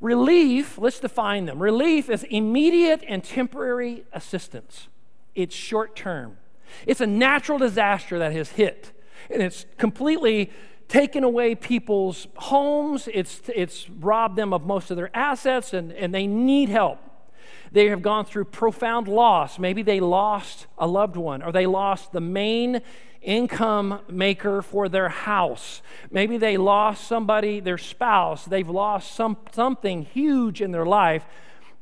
Relief, 0.00 0.78
let's 0.78 1.00
define 1.00 1.46
them. 1.46 1.60
Relief 1.60 2.08
is 2.08 2.22
immediate 2.30 3.02
and 3.08 3.24
temporary 3.24 4.04
assistance, 4.12 4.86
it's 5.34 5.56
short 5.56 5.96
term. 5.96 6.36
It's 6.86 7.00
a 7.00 7.06
natural 7.06 7.58
disaster 7.58 8.20
that 8.20 8.30
has 8.30 8.50
hit 8.50 8.92
and 9.30 9.42
it's 9.42 9.66
completely 9.76 10.50
taken 10.88 11.22
away 11.22 11.54
people's 11.54 12.26
homes, 12.36 13.08
it's, 13.12 13.42
it's 13.54 13.88
robbed 13.90 14.36
them 14.36 14.52
of 14.52 14.64
most 14.64 14.90
of 14.90 14.96
their 14.96 15.14
assets, 15.14 15.72
and, 15.72 15.92
and 15.92 16.14
they 16.14 16.26
need 16.26 16.68
help. 16.68 16.98
They 17.70 17.88
have 17.88 18.00
gone 18.00 18.24
through 18.24 18.46
profound 18.46 19.08
loss. 19.08 19.58
Maybe 19.58 19.82
they 19.82 20.00
lost 20.00 20.66
a 20.78 20.86
loved 20.86 21.16
one, 21.16 21.42
or 21.42 21.52
they 21.52 21.66
lost 21.66 22.12
the 22.12 22.20
main 22.20 22.80
income 23.20 24.00
maker 24.08 24.62
for 24.62 24.88
their 24.88 25.08
house. 25.08 25.82
Maybe 26.10 26.38
they 26.38 26.56
lost 26.56 27.06
somebody, 27.06 27.60
their 27.60 27.78
spouse. 27.78 28.44
They've 28.44 28.68
lost 28.68 29.14
some, 29.14 29.36
something 29.52 30.02
huge 30.02 30.62
in 30.62 30.70
their 30.70 30.86
life 30.86 31.26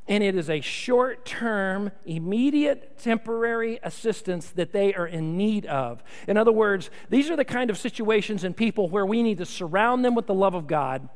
and 0.09 0.23
it 0.23 0.37
is 0.37 0.49
a 0.49 0.61
short 0.61 1.25
term, 1.25 1.91
immediate, 2.05 2.99
temporary 2.99 3.81
assistance 3.83 4.51
that 4.51 4.73
they 4.73 4.95
are 4.95 5.07
in 5.07 5.37
need 5.37 5.67
of. 5.67 6.03
In 6.29 6.37
other 6.37 6.53
words, 6.53 6.91
these 7.11 7.29
are 7.31 7.37
the 7.37 7.45
kind 7.45 7.71
of 7.71 7.79
situations 7.79 8.45
and 8.45 8.57
people 8.57 8.89
where 8.89 9.07
we 9.07 9.23
need 9.23 9.39
to 9.39 9.47
surround 9.47 10.05
them 10.05 10.15
with 10.15 10.27
the 10.27 10.35
love 10.35 10.55
of 10.55 10.67
God. 10.67 11.09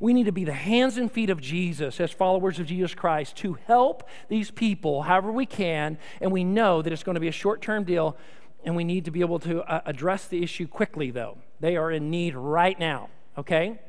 We 0.00 0.12
need 0.12 0.26
to 0.26 0.32
be 0.32 0.44
the 0.44 0.52
hands 0.52 0.96
and 0.96 1.10
feet 1.10 1.30
of 1.30 1.40
Jesus 1.40 2.00
as 2.00 2.10
followers 2.10 2.58
of 2.58 2.66
Jesus 2.66 2.94
Christ 2.94 3.36
to 3.36 3.54
help 3.66 4.08
these 4.28 4.50
people 4.50 5.02
however 5.02 5.32
we 5.32 5.46
can. 5.46 5.98
And 6.20 6.32
we 6.32 6.44
know 6.44 6.82
that 6.82 6.92
it's 6.92 7.02
going 7.02 7.14
to 7.14 7.20
be 7.20 7.28
a 7.28 7.32
short 7.32 7.62
term 7.62 7.84
deal, 7.84 8.16
and 8.64 8.76
we 8.76 8.84
need 8.84 9.04
to 9.06 9.10
be 9.10 9.20
able 9.20 9.38
to 9.40 9.62
uh, 9.62 9.82
address 9.86 10.26
the 10.26 10.42
issue 10.42 10.66
quickly, 10.66 11.10
though. 11.10 11.38
They 11.60 11.76
are 11.76 11.90
in 11.90 12.10
need 12.10 12.34
right 12.34 12.78
now, 12.78 13.10
okay? 13.38 13.80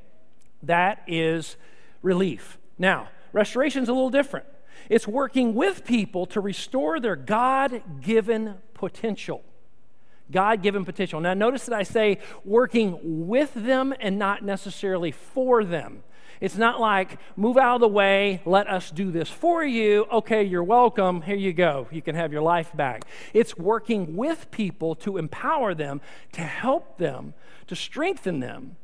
That 0.64 1.04
is 1.08 1.58
relief. 2.02 2.58
Now, 2.78 3.10
Restoration 3.34 3.84
is 3.84 3.90
a 3.90 3.94
little 3.94 4.10
different. 4.10 4.46
It's 4.90 5.08
working 5.08 5.54
with 5.54 5.86
people 5.86 6.26
to 6.28 6.42
restore 6.42 7.00
their 7.00 7.16
God 7.16 8.02
given 8.02 8.56
potential. 8.74 9.44
God 10.32 10.62
given 10.62 10.86
potential. 10.86 11.20
Now, 11.20 11.34
notice 11.34 11.66
that 11.66 11.76
I 11.76 11.84
say 11.84 12.20
working 12.44 13.28
with 13.28 13.54
them 13.54 13.94
and 14.00 14.20
not 14.20 14.44
necessarily 14.44 15.12
for 15.12 15.64
them. 15.64 16.04
It's 16.40 16.58
not 16.58 16.80
like, 16.80 17.18
move 17.36 17.58
out 17.58 17.76
of 17.76 17.82
the 17.82 17.88
way, 17.88 18.42
let 18.46 18.68
us 18.68 18.92
do 18.92 19.10
this 19.10 19.30
for 19.30 19.64
you. 19.64 20.06
Okay, 20.12 20.44
you're 20.44 20.64
welcome. 20.64 21.22
Here 21.22 21.36
you 21.36 21.52
go. 21.52 21.88
You 21.92 22.02
can 22.02 22.14
have 22.16 22.32
your 22.32 22.44
life 22.44 22.72
back. 22.76 23.06
It's 23.34 23.58
working 23.58 24.16
with 24.16 24.52
people 24.52 24.94
to 24.96 25.18
empower 25.18 25.74
them, 25.74 26.00
to 26.34 26.42
help 26.42 26.98
them, 26.98 27.34
to 27.66 27.76
strengthen 27.76 28.40
them, 28.40 28.76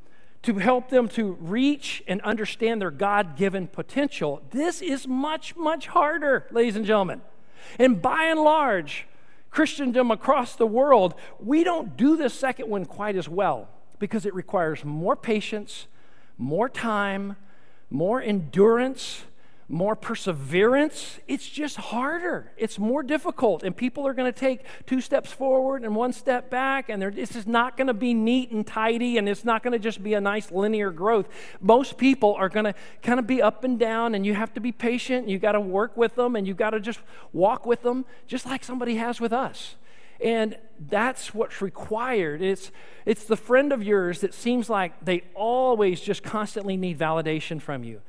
to 0.43 0.55
help 0.55 0.89
them 0.89 1.07
to 1.07 1.33
reach 1.39 2.03
and 2.07 2.21
understand 2.21 2.81
their 2.81 2.91
God 2.91 3.35
given 3.35 3.67
potential. 3.67 4.41
This 4.51 4.81
is 4.81 5.07
much, 5.07 5.55
much 5.55 5.87
harder, 5.87 6.47
ladies 6.51 6.75
and 6.75 6.85
gentlemen. 6.85 7.21
And 7.79 8.01
by 8.01 8.25
and 8.25 8.39
large, 8.39 9.07
Christendom 9.49 10.11
across 10.11 10.55
the 10.55 10.67
world, 10.67 11.15
we 11.39 11.63
don't 11.63 11.95
do 11.95 12.17
the 12.17 12.29
second 12.29 12.69
one 12.69 12.85
quite 12.85 13.15
as 13.15 13.29
well 13.29 13.69
because 13.99 14.25
it 14.25 14.33
requires 14.33 14.83
more 14.83 15.15
patience, 15.15 15.87
more 16.37 16.67
time, 16.67 17.37
more 17.89 18.21
endurance, 18.21 19.23
more 19.73 19.95
perseverance. 19.95 21.19
It's 21.27 21.49
just 21.49 21.77
harder. 21.77 22.51
It's 22.57 22.77
more 22.77 23.01
difficult. 23.01 23.63
And 23.63 23.75
people 23.75 24.05
are 24.05 24.13
going 24.13 24.31
to 24.31 24.39
take 24.39 24.61
two 24.85 25.01
steps 25.01 25.33
forward 25.33 25.83
and 25.83 25.95
one 25.95 26.13
step 26.13 26.51
back. 26.51 26.89
And 26.89 27.01
this 27.01 27.35
is 27.35 27.47
not 27.47 27.75
going 27.75 27.87
to 27.87 27.93
be 27.93 28.13
neat 28.13 28.51
and 28.51 28.65
tidy. 28.65 29.17
And 29.17 29.27
it's 29.27 29.43
not 29.43 29.63
going 29.63 29.71
to 29.71 29.79
just 29.79 30.03
be 30.03 30.13
a 30.13 30.21
nice 30.21 30.51
linear 30.51 30.91
growth. 30.91 31.27
Most 31.59 31.97
people 31.97 32.35
are 32.35 32.49
going 32.49 32.65
to 32.65 32.75
kind 33.01 33.19
of 33.19 33.25
be 33.25 33.41
up 33.41 33.63
and 33.63 33.79
down. 33.79 34.13
And 34.13 34.25
you 34.25 34.35
have 34.35 34.53
to 34.53 34.61
be 34.61 34.71
patient. 34.71 35.27
You 35.27 35.39
got 35.39 35.53
to 35.53 35.59
work 35.59 35.97
with 35.97 36.15
them. 36.15 36.35
And 36.35 36.47
you 36.47 36.53
got 36.53 36.69
to 36.69 36.79
just 36.79 36.99
walk 37.33 37.65
with 37.65 37.81
them, 37.81 38.05
just 38.27 38.45
like 38.45 38.63
somebody 38.63 38.95
has 38.97 39.19
with 39.19 39.33
us. 39.33 39.75
And 40.21 40.55
that's 40.79 41.33
what's 41.33 41.61
required. 41.61 42.43
It's, 42.43 42.71
it's 43.05 43.25
the 43.25 43.35
friend 43.35 43.73
of 43.73 43.81
yours 43.81 44.21
that 44.21 44.35
seems 44.35 44.69
like 44.69 45.03
they 45.03 45.23
always 45.33 45.99
just 45.99 46.21
constantly 46.21 46.77
need 46.77 46.99
validation 46.99 47.59
from 47.59 47.83
you. 47.83 48.01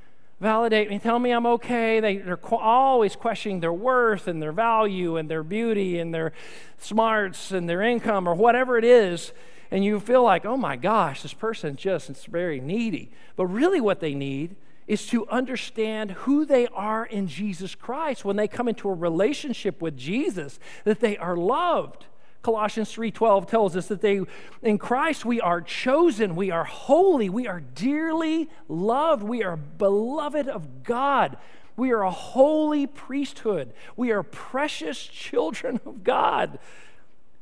Validate 0.45 0.91
me, 0.91 0.99
tell 0.99 1.19
me 1.19 1.31
I'm 1.31 1.47
okay. 1.47 2.01
They, 2.01 2.19
they're 2.19 2.37
qu- 2.37 2.57
always 2.57 3.17
questioning 3.17 3.61
their 3.61 3.73
worth 3.73 4.29
and 4.29 4.43
their 4.43 4.53
value 4.53 5.17
and 5.17 5.27
their 5.27 5.43
beauty 5.43 5.99
and 5.99 6.13
their 6.13 6.35
smarts 6.77 7.51
and 7.51 7.67
their 7.67 7.81
income 7.81 8.29
or 8.29 8.35
whatever 8.35 8.77
it 8.77 8.85
is. 8.85 9.33
And 9.71 9.83
you 9.83 9.99
feel 10.01 10.23
like, 10.23 10.45
oh 10.45 10.59
my 10.59 10.77
gosh, 10.77 11.23
this 11.23 11.33
person 11.33 11.77
just 11.77 12.11
is 12.11 12.27
very 12.27 12.61
needy. 12.61 13.11
But 13.37 13.47
really, 13.47 13.81
what 13.81 14.01
they 14.01 14.15
need 14.15 14.57
is 14.87 15.07
to 15.07 15.27
understand 15.29 16.11
who 16.11 16.45
they 16.45 16.67
are 16.75 17.07
in 17.07 17.27
Jesus 17.27 17.75
Christ 17.75 18.27
when 18.27 18.37
they 18.37 18.47
come 18.47 18.69
into 18.69 18.91
a 18.91 18.95
relationship 18.95 19.81
with 19.81 19.97
Jesus, 19.97 20.59
that 20.85 21.01
they 21.01 21.17
are 21.17 21.39
loved. 21.39 22.05
Colossians 22.45 22.93
3:12 22.93 23.47
tells 23.47 23.75
us 23.75 23.89
that 23.89 24.03
they 24.03 24.21
in 24.63 24.77
Christ 24.79 25.25
we 25.25 25.41
are 25.41 25.63
chosen, 25.63 26.37
we 26.37 26.51
are 26.51 26.65
holy, 26.65 27.29
we 27.31 27.49
are 27.49 27.61
dearly 27.61 28.51
loved, 28.69 29.23
we 29.23 29.43
are 29.43 29.57
beloved 29.57 30.47
of 30.47 30.85
God. 30.85 31.39
We 31.77 31.91
are 31.91 32.03
a 32.03 32.11
holy 32.11 32.87
priesthood. 32.87 33.73
We 33.97 34.13
are 34.13 34.23
precious 34.23 35.03
children 35.05 35.81
of 35.87 36.05
God. 36.05 36.59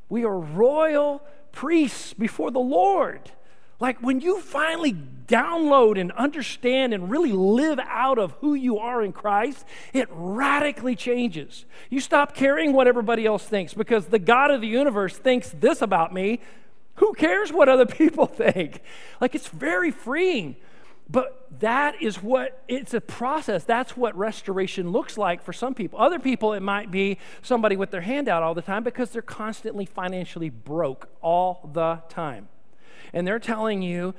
We 0.09 0.23
are 0.25 0.39
royal 0.39 1.21
priests 1.51 2.13
before 2.13 2.49
the 2.49 2.59
Lord. 2.59 3.31
Like 3.83 4.01
when 4.01 4.21
you 4.21 4.39
finally 4.39 4.93
download 4.93 5.99
and 5.99 6.13
understand 6.13 6.93
and 6.93 7.11
really 7.11 7.33
live 7.33 7.79
out 7.79 8.17
of 8.17 8.31
who 8.39 8.53
you 8.53 8.79
are 8.79 9.03
in 9.03 9.11
Christ, 9.11 9.65
it 9.91 10.07
radically 10.09 10.95
changes. 10.95 11.65
You 11.89 11.99
stop 11.99 12.33
caring 12.33 12.71
what 12.71 12.87
everybody 12.87 13.25
else 13.25 13.43
thinks 13.43 13.73
because 13.73 14.05
the 14.05 14.19
God 14.19 14.51
of 14.51 14.61
the 14.61 14.67
universe 14.67 15.17
thinks 15.17 15.49
this 15.49 15.81
about 15.81 16.13
me. 16.13 16.39
Who 16.95 17.13
cares 17.13 17.51
what 17.51 17.67
other 17.67 17.85
people 18.01 18.25
think? 18.25 18.79
Like 19.19 19.35
it's 19.35 19.49
very 19.49 19.91
freeing. 19.91 20.55
But 21.09 21.45
that 21.59 22.01
is 22.01 22.23
what 22.23 22.63
it's 22.69 22.93
a 22.93 23.01
process. 23.01 23.65
That's 23.65 23.97
what 23.97 24.17
restoration 24.17 24.93
looks 24.93 25.17
like 25.17 25.43
for 25.43 25.51
some 25.51 25.73
people. 25.73 25.99
Other 25.99 26.19
people, 26.19 26.53
it 26.53 26.61
might 26.61 26.89
be 26.89 27.17
somebody 27.41 27.75
with 27.75 27.91
their 27.91 27.99
hand 27.99 28.29
out 28.29 28.43
all 28.43 28.53
the 28.53 28.61
time 28.61 28.85
because 28.85 29.09
they're 29.09 29.21
constantly 29.21 29.85
financially 29.85 30.49
broke 30.49 31.09
all 31.21 31.69
the 31.73 32.01
time 32.07 32.47
and 33.13 33.25
they're 33.27 33.39
telling 33.39 33.81
you, 33.81 34.13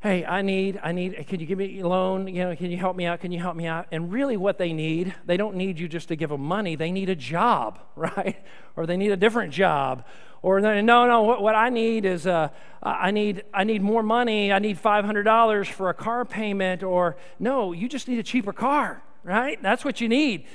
hey, 0.00 0.24
I 0.24 0.40
need, 0.40 0.80
I 0.82 0.92
need, 0.92 1.26
can 1.26 1.40
you 1.40 1.46
give 1.46 1.58
me 1.58 1.80
a 1.80 1.86
loan? 1.86 2.26
You 2.26 2.44
know, 2.44 2.56
can 2.56 2.70
you 2.70 2.78
help 2.78 2.96
me 2.96 3.04
out? 3.04 3.20
Can 3.20 3.32
you 3.32 3.38
help 3.38 3.54
me 3.54 3.66
out? 3.66 3.86
And 3.92 4.10
really 4.10 4.36
what 4.36 4.56
they 4.56 4.72
need, 4.72 5.14
they 5.26 5.36
don't 5.36 5.56
need 5.56 5.78
you 5.78 5.88
just 5.88 6.08
to 6.08 6.16
give 6.16 6.30
them 6.30 6.40
money. 6.40 6.74
They 6.74 6.90
need 6.90 7.10
a 7.10 7.14
job, 7.14 7.80
right? 7.96 8.42
Or 8.76 8.86
they 8.86 8.96
need 8.96 9.10
a 9.10 9.16
different 9.16 9.52
job. 9.52 10.06
Or 10.42 10.58
no, 10.58 10.80
no, 10.80 11.22
what, 11.22 11.42
what 11.42 11.54
I 11.54 11.68
need 11.68 12.06
is 12.06 12.26
uh, 12.26 12.48
I 12.82 13.10
need, 13.10 13.44
I 13.52 13.64
need 13.64 13.82
more 13.82 14.02
money. 14.02 14.50
I 14.50 14.58
need 14.58 14.80
$500 14.82 15.66
for 15.66 15.90
a 15.90 15.94
car 15.94 16.24
payment. 16.24 16.82
Or 16.82 17.18
no, 17.38 17.72
you 17.72 17.90
just 17.90 18.08
need 18.08 18.18
a 18.18 18.22
cheaper 18.22 18.54
car, 18.54 19.02
right? 19.22 19.62
That's 19.62 19.84
what 19.84 20.00
you 20.00 20.08
need. 20.08 20.46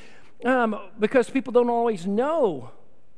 Um, 0.44 0.76
because 1.00 1.30
people 1.30 1.54
don't 1.54 1.70
always 1.70 2.08
know 2.08 2.72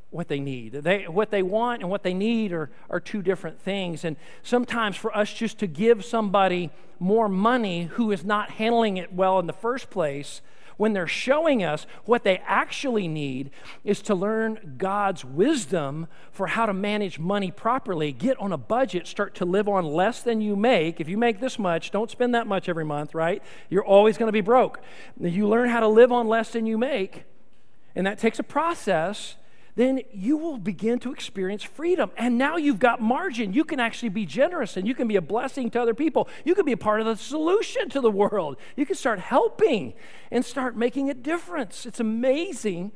what 0.10 0.28
they 0.28 0.40
need. 0.40 0.72
They, 0.72 1.04
what 1.08 1.32
they 1.32 1.44
want 1.44 1.82
and 1.82 1.90
what 1.90 2.04
they 2.04 2.14
need 2.14 2.54
are, 2.54 2.70
are 2.90 3.00
two 3.00 3.22
different 3.22 3.60
things. 3.60 4.06
And 4.06 4.16
sometimes 4.42 4.96
for 4.96 5.16
us 5.16 5.32
just 5.34 5.60
to 5.60 5.68
give 5.68 6.06
somebody 6.06 6.72
more 7.00 7.30
money 7.30 7.84
who 7.84 8.12
is 8.12 8.24
not 8.24 8.52
handling 8.52 8.98
it 8.98 9.14
well 9.14 9.40
in 9.40 9.48
the 9.48 9.54
first 9.54 9.90
place, 9.90 10.42
when 10.78 10.94
they're 10.94 11.08
showing 11.08 11.64
us 11.64 11.86
what 12.06 12.24
they 12.24 12.38
actually 12.46 13.08
need 13.08 13.50
is 13.84 14.02
to 14.04 14.16
learn 14.16 14.76
God's 14.78 15.26
wisdom 15.26 16.08
for 16.32 16.48
how 16.48 16.68
to 16.68 16.74
manage 16.74 17.20
money 17.20 17.52
properly. 17.52 18.12
Get 18.12 18.40
on 18.40 18.54
a 18.54 18.58
budget, 18.58 19.08
start 19.08 19.36
to 19.36 19.46
live 19.46 19.68
on 19.68 19.86
less 19.86 20.22
than 20.22 20.40
you 20.40 20.56
make. 20.56 21.02
If 21.02 21.10
you 21.10 21.18
make 21.18 21.40
this 21.40 21.60
much, 21.60 21.92
don't 21.92 22.12
spend 22.12 22.34
that 22.36 22.48
much 22.48 22.70
every 22.70 22.86
month, 22.86 23.16
right? 23.16 23.42
You're 23.70 23.86
always 23.86 24.18
going 24.18 24.28
to 24.28 24.34
be 24.34 24.42
broke. 24.42 24.80
You 25.20 25.48
learn 25.48 25.70
how 25.70 25.80
to 25.80 25.88
live 25.88 26.12
on 26.12 26.28
less 26.28 26.52
than 26.52 26.68
you 26.68 26.78
make, 26.78 27.24
and 27.96 28.06
that 28.06 28.20
takes 28.20 28.38
a 28.38 28.44
process 28.44 29.36
then 29.78 30.02
you 30.12 30.38
will 30.38 30.58
begin 30.58 30.98
to 30.98 31.14
experience 31.14 31.62
freedom. 31.62 32.10
And 32.18 32.36
now 32.36 32.58
you've 32.58 32.80
got 32.80 33.00
margin. 33.00 33.54
You 33.54 33.64
can 33.64 33.80
actually 33.80 34.10
be 34.10 34.26
generous 34.26 34.76
and 34.76 34.88
you 34.88 34.96
can 34.96 35.08
be 35.08 35.18
a 35.18 35.22
blessing 35.22 35.70
to 35.70 35.82
other 35.82 35.94
people. 35.94 36.28
You 36.44 36.56
can 36.56 36.66
be 36.66 36.72
a 36.72 36.78
part 36.78 37.00
of 37.00 37.06
the 37.06 37.16
solution 37.16 37.88
to 37.90 38.02
the 38.02 38.10
world. 38.10 38.58
You 38.76 38.88
can 38.88 38.96
start 38.96 39.20
helping 39.20 39.94
and 40.32 40.44
start 40.44 40.76
making 40.76 41.12
a 41.12 41.14
difference. 41.14 41.86
It's 41.86 42.00
amazing, 42.00 42.92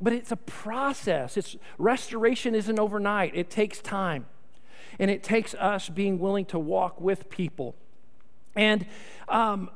but 0.00 0.12
it's 0.12 0.32
a 0.32 0.36
process. 0.36 1.36
It's 1.36 1.56
restoration 1.78 2.56
isn't 2.56 2.80
overnight. 2.80 3.30
It 3.36 3.48
takes 3.48 3.80
time. 3.80 4.26
And 4.98 5.12
it 5.12 5.22
takes 5.22 5.54
us 5.54 5.88
being 5.88 6.18
willing 6.18 6.46
to 6.46 6.58
walk 6.58 7.00
with 7.00 7.30
people. 7.30 7.76
And 8.56 8.86
um, 9.28 9.70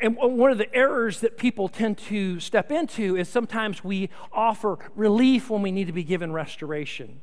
and 0.00 0.16
one 0.16 0.50
of 0.50 0.58
the 0.58 0.72
errors 0.74 1.20
that 1.20 1.36
people 1.36 1.68
tend 1.68 1.98
to 1.98 2.40
step 2.40 2.72
into 2.72 3.16
is 3.16 3.28
sometimes 3.28 3.84
we 3.84 4.08
offer 4.32 4.78
relief 4.94 5.50
when 5.50 5.62
we 5.62 5.70
need 5.70 5.86
to 5.88 5.92
be 5.92 6.04
given 6.04 6.32
restoration. 6.32 7.20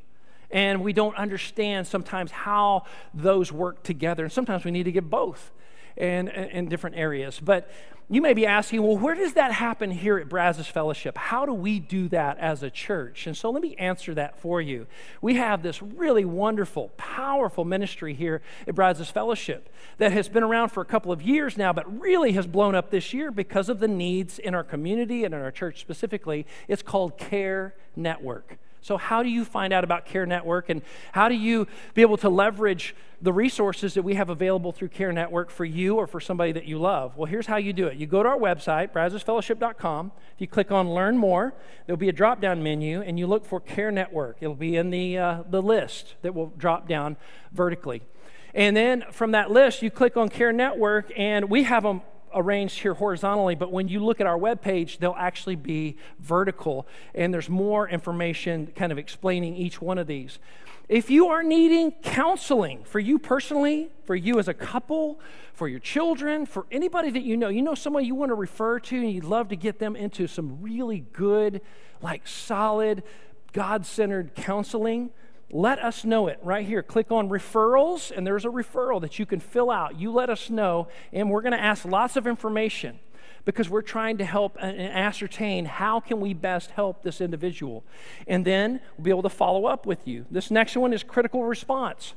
And 0.50 0.82
we 0.82 0.94
don't 0.94 1.16
understand 1.16 1.88
sometimes 1.88 2.32
how 2.32 2.84
those 3.14 3.52
work 3.52 3.84
together. 3.84 4.24
And 4.24 4.32
sometimes 4.32 4.64
we 4.64 4.72
need 4.72 4.84
to 4.84 4.92
give 4.92 5.10
both 5.10 5.52
in, 5.98 6.28
in 6.28 6.70
different 6.70 6.96
areas. 6.96 7.40
But 7.40 7.70
you 8.10 8.22
may 8.22 8.34
be 8.34 8.46
asking, 8.46 8.82
well, 8.84 8.98
where 8.98 9.16
does 9.16 9.34
that 9.34 9.52
happen 9.52 9.92
here 9.92 10.18
at 10.18 10.30
Brazos 10.30 10.68
Fellowship? 10.68 11.18
How 11.18 11.46
do 11.46 11.52
we 11.52 11.78
do 11.80 12.08
that 12.10 12.38
as 12.38 12.64
a 12.64 12.70
church? 12.70 13.28
And 13.28 13.36
so 13.36 13.50
let 13.50 13.62
me 13.62 13.76
answer 13.76 14.14
that 14.14 14.40
for 14.40 14.62
you. 14.62 14.88
We 15.22 15.36
have 15.36 15.62
this 15.62 15.82
really 15.82 16.24
wonderful, 16.24 16.94
powerful 16.96 17.66
ministry 17.66 18.14
here 18.14 18.42
at 18.66 18.76
Brazos 18.76 19.10
Fellowship 19.10 19.70
that 19.98 20.14
has 20.14 20.30
been 20.30 20.44
around 20.44 20.70
for 20.70 20.80
a 20.80 20.86
couple 20.86 21.12
of 21.12 21.22
years 21.22 21.58
now, 21.58 21.74
but 21.74 22.00
really 22.00 22.32
has 22.32 22.48
blown 22.48 22.76
up 22.76 22.92
this 22.92 23.14
year 23.14 23.30
because 23.30 23.68
of 23.68 23.80
the 23.80 23.90
needs 23.90 24.40
in 24.40 24.56
our 24.56 24.64
community 24.64 25.26
and 25.26 25.34
in 25.34 25.42
our 25.42 25.52
church 25.52 25.82
specifically. 25.82 26.46
It's 26.70 26.82
called 26.82 27.18
Care 27.18 27.76
Network. 27.98 28.58
So, 28.88 28.96
how 28.96 29.22
do 29.22 29.28
you 29.28 29.44
find 29.44 29.74
out 29.74 29.84
about 29.84 30.06
Care 30.06 30.26
Network 30.26 30.70
and 30.70 30.82
how 31.12 31.28
do 31.28 31.36
you 31.36 31.68
be 31.94 32.04
able 32.04 32.16
to 32.20 32.30
leverage 32.30 32.96
the 33.22 33.34
resources 33.34 33.96
that 33.96 34.04
we 34.04 34.14
have 34.14 34.30
available 34.30 34.72
through 34.72 34.88
Care 34.88 35.12
Network 35.12 35.50
for 35.50 35.66
you 35.66 35.98
or 35.98 36.08
for 36.08 36.22
somebody 36.22 36.54
that 36.54 36.64
you 36.64 36.80
love? 36.80 37.18
Well, 37.18 37.26
here's 37.26 37.48
how 37.48 37.58
you 37.58 37.74
do 37.74 37.88
it 37.88 37.98
you 37.98 38.08
go 38.08 38.24
to 38.24 38.30
our 38.30 38.38
website, 38.38 38.94
brazosfellowship.com. 38.94 40.14
If 40.36 40.40
you 40.40 40.48
click 40.48 40.72
on 40.72 40.90
Learn 40.90 41.18
More, 41.18 41.54
there'll 41.86 41.98
be 41.98 42.08
a 42.08 42.14
drop 42.14 42.40
down 42.40 42.64
menu 42.64 43.02
and 43.02 43.20
you 43.20 43.28
look 43.28 43.46
for 43.46 43.60
Care 43.60 43.92
Network. 43.92 44.38
It'll 44.40 44.56
be 44.56 44.78
in 44.78 44.90
the, 44.90 45.18
uh, 45.18 45.44
the 45.50 45.62
list 45.62 46.16
that 46.22 46.34
will 46.34 46.54
drop 46.58 46.88
down 46.88 47.18
vertically. 47.52 48.04
And 48.54 48.78
then 48.78 49.04
from 49.12 49.34
that 49.34 49.52
list, 49.52 49.82
you 49.82 49.92
click 49.92 50.16
on 50.16 50.30
Care 50.30 50.54
Network, 50.54 51.12
and 51.18 51.50
we 51.50 51.64
have 51.64 51.84
them 51.84 52.04
arranged 52.38 52.80
here 52.80 52.94
horizontally, 52.94 53.56
but 53.56 53.72
when 53.72 53.88
you 53.88 54.04
look 54.04 54.22
at 54.22 54.28
our 54.28 54.38
web 54.38 54.62
page, 54.62 55.00
they'll 55.00 55.16
actually 55.18 55.56
be 55.56 55.98
vertical, 56.20 56.88
and 57.16 57.34
there's 57.34 57.50
more 57.50 57.90
information 57.90 58.68
kind 58.76 58.92
of 58.92 58.98
explaining 58.98 59.56
each 59.56 59.82
one 59.82 59.98
of 59.98 60.08
these. 60.08 60.40
If 60.90 61.10
you 61.10 61.28
are 61.28 61.44
needing 61.44 61.92
counseling 62.02 62.86
for 62.86 63.00
you 63.00 63.20
personally, 63.20 63.90
for 64.06 64.16
you 64.16 64.40
as 64.40 64.48
a 64.48 64.54
couple, 64.54 65.20
for 65.54 65.68
your 65.68 65.82
children, 65.82 66.46
for 66.46 66.66
anybody 66.72 67.10
that 67.10 67.24
you 67.24 67.36
know, 67.36 67.50
you 67.50 67.62
know 67.62 67.76
someone 67.76 68.06
you 68.06 68.16
want 68.16 68.30
to 68.30 68.36
refer 68.36 68.80
to 68.80 68.96
and 68.96 69.12
you'd 69.12 69.26
love 69.26 69.50
to 69.50 69.58
get 69.58 69.80
them 69.80 69.98
into 69.98 70.28
some 70.28 70.62
really 70.62 71.06
good, 71.12 71.60
like 72.02 72.26
solid, 72.26 73.04
God 73.52 73.86
centered 73.86 74.34
counseling, 74.34 75.10
let 75.50 75.80
us 75.80 76.04
know 76.04 76.28
it 76.28 76.40
right 76.44 76.66
here. 76.66 76.84
Click 76.84 77.12
on 77.12 77.30
referrals, 77.30 78.12
and 78.12 78.28
there's 78.28 78.46
a 78.46 78.50
referral 78.50 79.00
that 79.02 79.18
you 79.18 79.26
can 79.26 79.40
fill 79.40 79.72
out. 79.72 79.98
You 79.98 80.12
let 80.12 80.30
us 80.30 80.50
know, 80.50 80.90
and 81.14 81.30
we're 81.30 81.42
going 81.42 81.54
to 81.54 81.62
ask 81.62 81.86
lots 81.86 82.16
of 82.18 82.28
information 82.28 83.00
because 83.48 83.70
we're 83.70 83.82
trying 83.82 84.18
to 84.18 84.26
help 84.26 84.58
and 84.60 84.78
ascertain 84.82 85.64
how 85.64 86.02
can 86.02 86.20
we 86.20 86.34
best 86.34 86.72
help 86.72 87.02
this 87.02 87.22
individual 87.22 87.82
and 88.28 88.44
then 88.44 88.82
we'll 88.98 89.06
be 89.06 89.10
able 89.10 89.22
to 89.24 89.30
follow 89.30 89.66
up 89.66 89.86
with 89.86 90.06
you 90.06 90.26
this 90.30 90.52
next 90.52 90.76
one 90.76 90.92
is 90.92 91.02
critical 91.02 91.46
response 91.46 92.14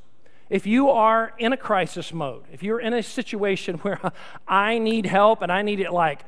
if 0.48 0.66
you 0.66 0.90
are 0.90 1.32
in 1.38 1.52
a 1.52 1.56
crisis 1.56 2.12
mode 2.12 2.42
if 2.52 2.64
you're 2.64 2.80
in 2.80 2.92
a 2.92 3.02
situation 3.02 3.76
where 3.82 4.00
i 4.48 4.76
need 4.76 5.06
help 5.06 5.40
and 5.40 5.52
i 5.52 5.62
need 5.62 5.78
it 5.78 5.92
like 5.92 6.24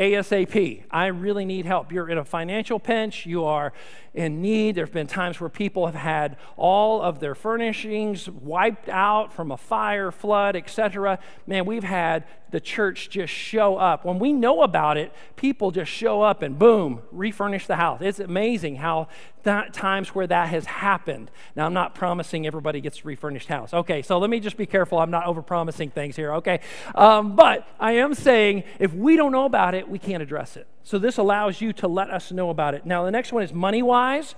ASAP. 0.00 0.84
I 0.90 1.06
really 1.08 1.44
need 1.44 1.66
help. 1.66 1.92
You're 1.92 2.08
in 2.08 2.16
a 2.16 2.24
financial 2.24 2.80
pinch, 2.80 3.26
you 3.26 3.44
are 3.44 3.74
in 4.14 4.40
need. 4.40 4.74
There 4.74 4.84
have 4.86 4.94
been 4.94 5.06
times 5.06 5.38
where 5.40 5.50
people 5.50 5.84
have 5.84 5.94
had 5.94 6.38
all 6.56 7.02
of 7.02 7.20
their 7.20 7.34
furnishings 7.34 8.28
wiped 8.28 8.88
out 8.88 9.32
from 9.32 9.52
a 9.52 9.58
fire, 9.58 10.10
flood, 10.10 10.56
etc. 10.56 11.18
Man, 11.46 11.66
we've 11.66 11.84
had 11.84 12.24
the 12.50 12.60
church 12.60 13.10
just 13.10 13.32
show 13.32 13.76
up. 13.76 14.04
When 14.06 14.18
we 14.18 14.32
know 14.32 14.62
about 14.62 14.96
it, 14.96 15.12
people 15.36 15.70
just 15.70 15.92
show 15.92 16.22
up 16.22 16.42
and 16.42 16.58
boom, 16.58 17.02
refurnish 17.12 17.66
the 17.66 17.76
house. 17.76 18.00
It's 18.00 18.20
amazing 18.20 18.76
how 18.76 19.08
that 19.44 19.72
times 19.72 20.14
where 20.14 20.26
that 20.26 20.48
has 20.48 20.66
happened. 20.66 21.30
Now, 21.56 21.66
I'm 21.66 21.74
not 21.74 21.94
promising 21.94 22.46
everybody 22.46 22.80
gets 22.80 23.00
a 23.00 23.04
refurnished 23.04 23.48
house. 23.48 23.72
Okay, 23.72 24.02
so 24.02 24.18
let 24.18 24.30
me 24.30 24.40
just 24.40 24.56
be 24.56 24.66
careful. 24.66 24.98
I'm 24.98 25.10
not 25.10 25.26
over 25.26 25.42
promising 25.42 25.90
things 25.90 26.16
here, 26.16 26.34
okay? 26.34 26.60
Um, 26.94 27.36
but 27.36 27.66
I 27.78 27.92
am 27.92 28.14
saying 28.14 28.64
if 28.78 28.92
we 28.92 29.16
don't 29.16 29.32
know 29.32 29.44
about 29.44 29.74
it, 29.74 29.88
we 29.88 29.98
can't 29.98 30.22
address 30.22 30.56
it. 30.56 30.66
So 30.82 30.98
this 30.98 31.18
allows 31.18 31.60
you 31.60 31.72
to 31.74 31.88
let 31.88 32.10
us 32.10 32.32
know 32.32 32.50
about 32.50 32.74
it. 32.74 32.86
Now, 32.86 33.04
the 33.04 33.10
next 33.10 33.32
one 33.32 33.42
is 33.42 33.52
money 33.52 33.82
wise. 33.82 34.34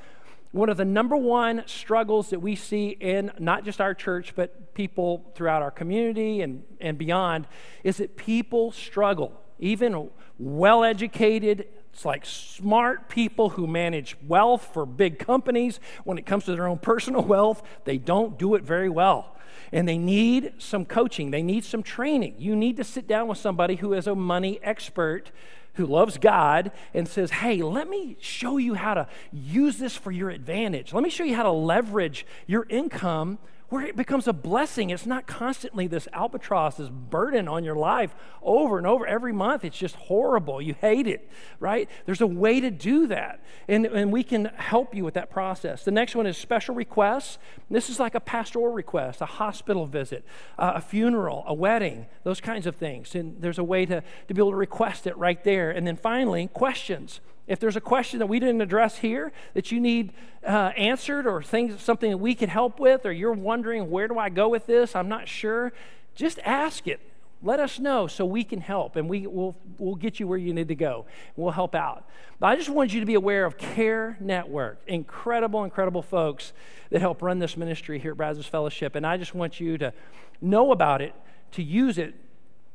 One 0.52 0.68
of 0.68 0.76
the 0.76 0.84
number 0.84 1.16
one 1.16 1.64
struggles 1.66 2.28
that 2.30 2.40
we 2.40 2.56
see 2.56 2.90
in 2.90 3.32
not 3.38 3.64
just 3.64 3.80
our 3.80 3.94
church, 3.94 4.34
but 4.36 4.74
people 4.74 5.32
throughout 5.34 5.62
our 5.62 5.70
community 5.70 6.42
and, 6.42 6.62
and 6.78 6.98
beyond 6.98 7.46
is 7.82 7.96
that 7.96 8.16
people 8.16 8.70
struggle. 8.70 9.40
Even 9.58 10.10
well 10.38 10.84
educated, 10.84 11.68
it's 11.92 12.04
like 12.04 12.24
smart 12.24 13.08
people 13.08 13.50
who 13.50 13.66
manage 13.66 14.16
wealth 14.26 14.70
for 14.72 14.86
big 14.86 15.18
companies, 15.18 15.78
when 16.04 16.18
it 16.18 16.24
comes 16.24 16.44
to 16.44 16.52
their 16.52 16.66
own 16.66 16.78
personal 16.78 17.22
wealth, 17.22 17.62
they 17.84 17.98
don't 17.98 18.38
do 18.38 18.54
it 18.54 18.62
very 18.62 18.88
well. 18.88 19.36
And 19.72 19.86
they 19.86 19.98
need 19.98 20.54
some 20.58 20.84
coaching, 20.84 21.30
they 21.30 21.42
need 21.42 21.64
some 21.64 21.82
training. 21.82 22.36
You 22.38 22.56
need 22.56 22.76
to 22.78 22.84
sit 22.84 23.06
down 23.06 23.28
with 23.28 23.38
somebody 23.38 23.76
who 23.76 23.92
is 23.92 24.06
a 24.06 24.14
money 24.14 24.58
expert 24.62 25.30
who 25.74 25.86
loves 25.86 26.18
God 26.18 26.72
and 26.92 27.08
says, 27.08 27.30
Hey, 27.30 27.62
let 27.62 27.88
me 27.88 28.16
show 28.20 28.58
you 28.58 28.74
how 28.74 28.94
to 28.94 29.06
use 29.32 29.78
this 29.78 29.96
for 29.96 30.10
your 30.10 30.30
advantage. 30.30 30.92
Let 30.92 31.02
me 31.02 31.10
show 31.10 31.24
you 31.24 31.34
how 31.34 31.44
to 31.44 31.50
leverage 31.50 32.26
your 32.46 32.66
income 32.68 33.38
where 33.72 33.86
it 33.86 33.96
becomes 33.96 34.28
a 34.28 34.34
blessing. 34.34 34.90
It's 34.90 35.06
not 35.06 35.26
constantly 35.26 35.86
this 35.86 36.06
albatross, 36.12 36.76
this 36.76 36.90
burden 36.90 37.48
on 37.48 37.64
your 37.64 37.74
life 37.74 38.14
over 38.42 38.76
and 38.76 38.86
over 38.86 39.06
every 39.06 39.32
month. 39.32 39.64
It's 39.64 39.78
just 39.78 39.94
horrible. 39.96 40.60
You 40.60 40.74
hate 40.74 41.06
it, 41.06 41.30
right? 41.58 41.88
There's 42.04 42.20
a 42.20 42.26
way 42.26 42.60
to 42.60 42.70
do 42.70 43.06
that. 43.06 43.42
And, 43.68 43.86
and 43.86 44.12
we 44.12 44.24
can 44.24 44.50
help 44.56 44.94
you 44.94 45.06
with 45.06 45.14
that 45.14 45.30
process. 45.30 45.86
The 45.86 45.90
next 45.90 46.14
one 46.14 46.26
is 46.26 46.36
special 46.36 46.74
requests. 46.74 47.38
This 47.70 47.88
is 47.88 47.98
like 47.98 48.14
a 48.14 48.20
pastoral 48.20 48.74
request, 48.74 49.22
a 49.22 49.26
hospital 49.26 49.86
visit, 49.86 50.22
uh, 50.58 50.72
a 50.74 50.80
funeral, 50.82 51.42
a 51.46 51.54
wedding, 51.54 52.04
those 52.24 52.42
kinds 52.42 52.66
of 52.66 52.76
things. 52.76 53.14
And 53.14 53.40
there's 53.40 53.58
a 53.58 53.64
way 53.64 53.86
to, 53.86 54.02
to 54.28 54.34
be 54.34 54.38
able 54.38 54.50
to 54.50 54.56
request 54.56 55.06
it 55.06 55.16
right 55.16 55.42
there. 55.44 55.70
And 55.70 55.86
then 55.86 55.96
finally, 55.96 56.50
questions. 56.52 57.20
If 57.46 57.58
there's 57.58 57.76
a 57.76 57.80
question 57.80 58.20
that 58.20 58.26
we 58.26 58.38
didn't 58.38 58.60
address 58.60 58.98
here 58.98 59.32
that 59.54 59.72
you 59.72 59.80
need 59.80 60.12
uh, 60.46 60.72
answered 60.76 61.26
or 61.26 61.42
things, 61.42 61.82
something 61.82 62.10
that 62.10 62.18
we 62.18 62.34
could 62.34 62.48
help 62.48 62.78
with, 62.78 63.04
or 63.04 63.12
you're 63.12 63.32
wondering, 63.32 63.90
where 63.90 64.06
do 64.06 64.18
I 64.18 64.28
go 64.28 64.48
with 64.48 64.66
this? 64.66 64.94
I'm 64.94 65.08
not 65.08 65.28
sure. 65.28 65.72
Just 66.14 66.38
ask 66.44 66.86
it. 66.86 67.00
Let 67.44 67.58
us 67.58 67.80
know 67.80 68.06
so 68.06 68.24
we 68.24 68.44
can 68.44 68.60
help 68.60 68.94
and 68.94 69.08
we 69.08 69.26
will 69.26 69.56
we'll 69.78 69.96
get 69.96 70.20
you 70.20 70.28
where 70.28 70.38
you 70.38 70.54
need 70.54 70.68
to 70.68 70.76
go. 70.76 71.06
We'll 71.34 71.50
help 71.50 71.74
out. 71.74 72.08
But 72.38 72.46
I 72.46 72.56
just 72.56 72.68
want 72.68 72.94
you 72.94 73.00
to 73.00 73.06
be 73.06 73.14
aware 73.14 73.44
of 73.44 73.58
Care 73.58 74.16
Network. 74.20 74.80
Incredible, 74.86 75.64
incredible 75.64 76.02
folks 76.02 76.52
that 76.90 77.00
help 77.00 77.20
run 77.20 77.40
this 77.40 77.56
ministry 77.56 77.98
here 77.98 78.12
at 78.12 78.16
Brazos 78.16 78.46
Fellowship. 78.46 78.94
And 78.94 79.04
I 79.04 79.16
just 79.16 79.34
want 79.34 79.58
you 79.58 79.76
to 79.78 79.92
know 80.40 80.70
about 80.70 81.02
it, 81.02 81.14
to 81.52 81.64
use 81.64 81.98
it 81.98 82.14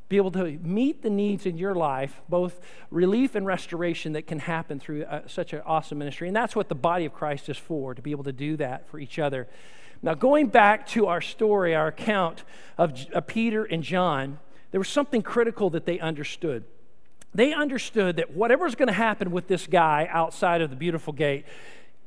be 0.09 0.17
able 0.17 0.31
to 0.31 0.45
meet 0.63 1.01
the 1.01 1.09
needs 1.09 1.45
in 1.45 1.57
your 1.57 1.75
life, 1.75 2.21
both 2.29 2.61
relief 2.91 3.35
and 3.35 3.45
restoration 3.45 4.13
that 4.13 4.25
can 4.25 4.39
happen 4.39 4.79
through 4.79 5.03
uh, 5.03 5.21
such 5.27 5.53
an 5.53 5.61
awesome 5.65 5.97
ministry. 5.97 6.27
And 6.27 6.35
that's 6.35 6.55
what 6.55 6.69
the 6.69 6.75
body 6.75 7.05
of 7.05 7.13
Christ 7.13 7.49
is 7.49 7.57
for, 7.57 7.93
to 7.93 8.01
be 8.01 8.11
able 8.11 8.23
to 8.23 8.31
do 8.31 8.55
that 8.57 8.87
for 8.89 8.99
each 8.99 9.19
other. 9.19 9.47
Now, 10.01 10.13
going 10.13 10.47
back 10.47 10.87
to 10.89 11.07
our 11.07 11.21
story, 11.21 11.75
our 11.75 11.87
account 11.87 12.43
of, 12.77 12.93
Peter 13.27 13.65
and 13.65 13.83
John, 13.83 14.39
there 14.71 14.79
was 14.79 14.88
something 14.88 15.21
critical 15.21 15.69
that 15.71 15.86
they 15.86 15.99
understood. 15.99 16.63
They 17.34 17.53
understood 17.53 18.17
that 18.17 18.34
whatever's 18.34 18.75
going 18.75 18.88
to 18.88 18.93
happen 18.93 19.32
with 19.32 19.47
this 19.47 19.67
guy 19.67 20.08
outside 20.10 20.62
of 20.62 20.69
the 20.69 20.75
beautiful 20.75 21.13
gate, 21.13 21.45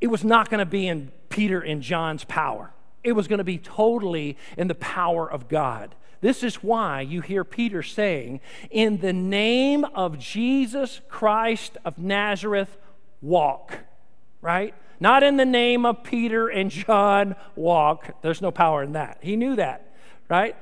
it 0.01 0.07
was 0.07 0.25
not 0.25 0.48
going 0.48 0.61
to 0.61 0.66
be 0.66 0.88
in 0.88 1.11
Peter 1.29 1.61
and 1.61 1.83
John's 1.83 2.25
power. 2.25 2.72
It 3.05 3.12
was 3.12 3.29
going 3.29 3.38
to 3.38 3.44
be 3.44 3.59
totally 3.59 4.37
in 4.57 4.68
the 4.68 4.75
power 4.75 5.31
of 5.31 5.48
God. 5.48 5.94
This 6.20 6.42
is 6.42 6.56
why 6.56 7.00
you 7.00 7.20
hear 7.22 7.44
Peter 7.44 7.83
saying, 7.83 8.40
In 8.70 8.98
the 8.98 9.12
name 9.12 9.85
of 9.85 10.18
Jesus 10.18 11.00
Christ 11.09 11.78
of 11.85 11.98
Nazareth, 11.98 12.76
walk. 13.22 13.78
Right? 14.42 14.74
Not 15.00 15.22
in 15.22 15.38
the 15.38 15.46
name 15.46 15.87
of 15.87 16.04
Peter 16.04 16.48
and 16.48 16.70
John, 16.70 17.37
walk. 17.56 18.20
There's 18.22 18.42
no 18.42 18.50
power 18.50 18.83
in 18.83 18.92
that. 18.92 19.18
He 19.22 19.37
knew 19.37 19.56
that, 19.56 19.94
right? 20.28 20.54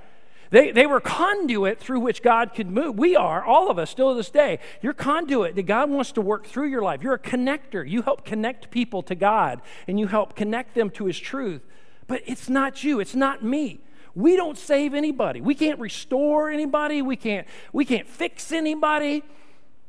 They, 0.50 0.70
they 0.70 0.86
were 0.86 1.00
conduit 1.00 1.78
through 1.78 2.00
which 2.00 2.22
God 2.22 2.54
could 2.54 2.70
move. 2.70 2.96
We 2.96 3.16
are, 3.16 3.44
all 3.44 3.70
of 3.70 3.78
us, 3.78 3.90
still 3.90 4.10
to 4.10 4.16
this 4.16 4.30
day. 4.30 4.60
You're 4.80 4.94
conduit 4.94 5.56
that 5.56 5.66
God 5.66 5.90
wants 5.90 6.12
to 6.12 6.20
work 6.20 6.46
through 6.46 6.68
your 6.68 6.82
life. 6.82 7.02
You're 7.02 7.14
a 7.14 7.18
connector. 7.18 7.88
You 7.88 8.02
help 8.02 8.24
connect 8.24 8.70
people 8.70 9.02
to 9.02 9.14
God 9.14 9.60
and 9.86 10.00
you 10.00 10.06
help 10.06 10.34
connect 10.34 10.74
them 10.74 10.88
to 10.90 11.06
His 11.06 11.18
truth. 11.18 11.62
But 12.06 12.22
it's 12.24 12.48
not 12.48 12.82
you, 12.82 13.00
it's 13.00 13.14
not 13.14 13.42
me. 13.42 13.80
We 14.18 14.35
don't 14.35 14.59
save 14.59 14.94
anybody. 14.94 15.40
We 15.40 15.54
can't 15.54 15.78
restore 15.78 16.50
anybody. 16.50 17.02
We 17.02 17.14
can't, 17.14 17.46
we 17.72 17.85
can't 17.85 18.09
fix 18.09 18.50
anybody. 18.50 19.22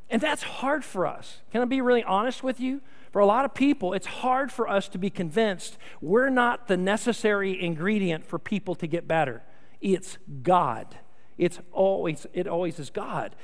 And 0.08 0.22
that's 0.22 0.44
hard 0.44 0.86
for 0.86 1.08
us. 1.08 1.40
Can 1.52 1.64
I 1.64 1.66
be 1.66 1.82
really 1.82 2.04
honest 2.04 2.44
with 2.44 2.60
you? 2.60 2.82
For 3.12 3.22
a 3.22 3.26
lot 3.26 3.44
of 3.44 3.56
people, 3.56 3.94
it's 3.94 4.06
hard 4.06 4.52
for 4.52 4.70
us 4.70 4.88
to 4.90 5.00
be 5.00 5.10
convinced 5.10 5.80
we're 6.00 6.30
not 6.30 6.68
the 6.68 6.78
necessary 6.78 7.60
ingredient 7.60 8.24
for 8.24 8.38
people 8.38 8.76
to 8.76 8.86
get 8.86 9.08
better. 9.08 9.42
It's 9.82 10.20
God. 10.44 11.00
It's 11.40 11.60
always, 11.72 12.28
it 12.32 12.46
always 12.46 12.78
is 12.78 12.92
God. 12.92 13.36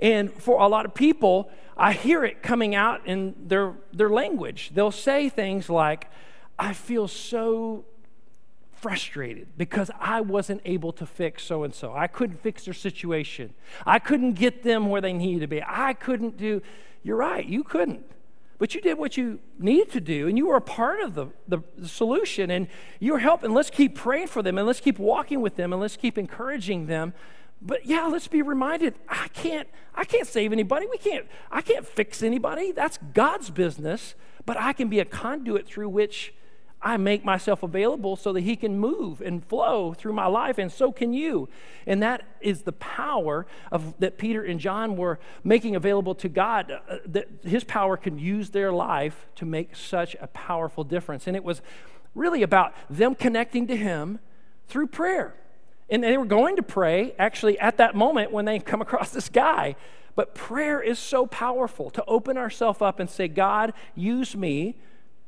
And 0.00 0.32
for 0.32 0.58
a 0.60 0.66
lot 0.66 0.86
of 0.86 0.92
people, 0.94 1.52
I 1.76 1.92
hear 1.92 2.24
it 2.24 2.42
coming 2.42 2.74
out 2.74 3.06
in 3.06 3.36
their, 3.46 3.74
their 3.92 4.10
language. 4.10 4.72
They'll 4.74 4.90
say 4.90 5.28
things 5.28 5.70
like, 5.70 6.10
I 6.58 6.72
feel 6.72 7.06
so 7.06 7.84
frustrated 8.76 9.48
because 9.56 9.90
I 9.98 10.20
wasn't 10.20 10.60
able 10.64 10.92
to 10.92 11.06
fix 11.06 11.44
so 11.44 11.64
and 11.64 11.74
so. 11.74 11.94
I 11.94 12.06
couldn't 12.06 12.42
fix 12.42 12.64
their 12.64 12.74
situation. 12.74 13.54
I 13.84 13.98
couldn't 13.98 14.34
get 14.34 14.62
them 14.62 14.88
where 14.88 15.00
they 15.00 15.12
needed 15.12 15.40
to 15.40 15.46
be. 15.48 15.62
I 15.66 15.94
couldn't 15.94 16.36
do. 16.36 16.62
You're 17.02 17.16
right, 17.16 17.44
you 17.44 17.64
couldn't. 17.64 18.04
But 18.58 18.74
you 18.74 18.80
did 18.80 18.98
what 18.98 19.16
you 19.16 19.40
needed 19.58 19.92
to 19.92 20.00
do, 20.00 20.28
and 20.28 20.38
you 20.38 20.46
were 20.46 20.56
a 20.56 20.62
part 20.62 21.00
of 21.00 21.14
the, 21.14 21.26
the, 21.46 21.58
the 21.76 21.88
solution, 21.88 22.50
and 22.50 22.68
you 23.00 23.12
were 23.12 23.18
helping. 23.18 23.52
Let's 23.52 23.68
keep 23.68 23.94
praying 23.94 24.28
for 24.28 24.42
them, 24.42 24.56
and 24.56 24.66
let's 24.66 24.80
keep 24.80 24.98
walking 24.98 25.42
with 25.42 25.56
them, 25.56 25.72
and 25.72 25.82
let's 25.82 25.96
keep 25.96 26.16
encouraging 26.16 26.86
them. 26.86 27.12
But 27.60 27.86
yeah, 27.86 28.06
let's 28.06 28.28
be 28.28 28.42
reminded, 28.42 28.94
I 29.08 29.28
can't, 29.28 29.68
I 29.94 30.04
can't 30.04 30.26
save 30.26 30.52
anybody. 30.52 30.86
We 30.90 30.98
can't, 30.98 31.26
I 31.50 31.60
can't 31.60 31.86
fix 31.86 32.22
anybody. 32.22 32.72
That's 32.72 32.98
God's 33.14 33.50
business. 33.50 34.14
But 34.44 34.56
I 34.58 34.72
can 34.72 34.88
be 34.88 35.00
a 35.00 35.04
conduit 35.04 35.66
through 35.66 35.88
which 35.88 36.32
I 36.86 36.96
make 36.98 37.24
myself 37.24 37.64
available 37.64 38.14
so 38.14 38.32
that 38.32 38.42
He 38.42 38.54
can 38.54 38.78
move 38.78 39.20
and 39.20 39.44
flow 39.44 39.92
through 39.92 40.12
my 40.12 40.28
life, 40.28 40.56
and 40.56 40.70
so 40.70 40.92
can 40.92 41.12
you. 41.12 41.48
And 41.84 42.00
that 42.00 42.22
is 42.40 42.62
the 42.62 42.70
power 42.72 43.44
of 43.72 43.98
that 43.98 44.18
Peter 44.18 44.44
and 44.44 44.60
John 44.60 44.96
were 44.96 45.18
making 45.42 45.74
available 45.74 46.14
to 46.14 46.28
God. 46.28 46.70
Uh, 46.70 46.98
that 47.06 47.26
His 47.42 47.64
power 47.64 47.96
can 47.96 48.20
use 48.20 48.50
their 48.50 48.72
life 48.72 49.26
to 49.34 49.44
make 49.44 49.74
such 49.74 50.14
a 50.20 50.28
powerful 50.28 50.84
difference. 50.84 51.26
And 51.26 51.34
it 51.34 51.42
was 51.42 51.60
really 52.14 52.44
about 52.44 52.72
them 52.88 53.16
connecting 53.16 53.66
to 53.66 53.76
Him 53.76 54.20
through 54.68 54.86
prayer. 54.86 55.34
And 55.90 56.04
they 56.04 56.16
were 56.16 56.24
going 56.24 56.54
to 56.54 56.62
pray 56.62 57.16
actually 57.18 57.58
at 57.58 57.78
that 57.78 57.96
moment 57.96 58.30
when 58.30 58.44
they 58.44 58.60
come 58.60 58.80
across 58.80 59.10
this 59.10 59.28
guy. 59.28 59.74
But 60.14 60.36
prayer 60.36 60.80
is 60.80 61.00
so 61.00 61.26
powerful 61.26 61.90
to 61.90 62.04
open 62.06 62.36
ourselves 62.36 62.80
up 62.80 63.00
and 63.00 63.10
say, 63.10 63.26
God, 63.26 63.72
use 63.96 64.36
me 64.36 64.76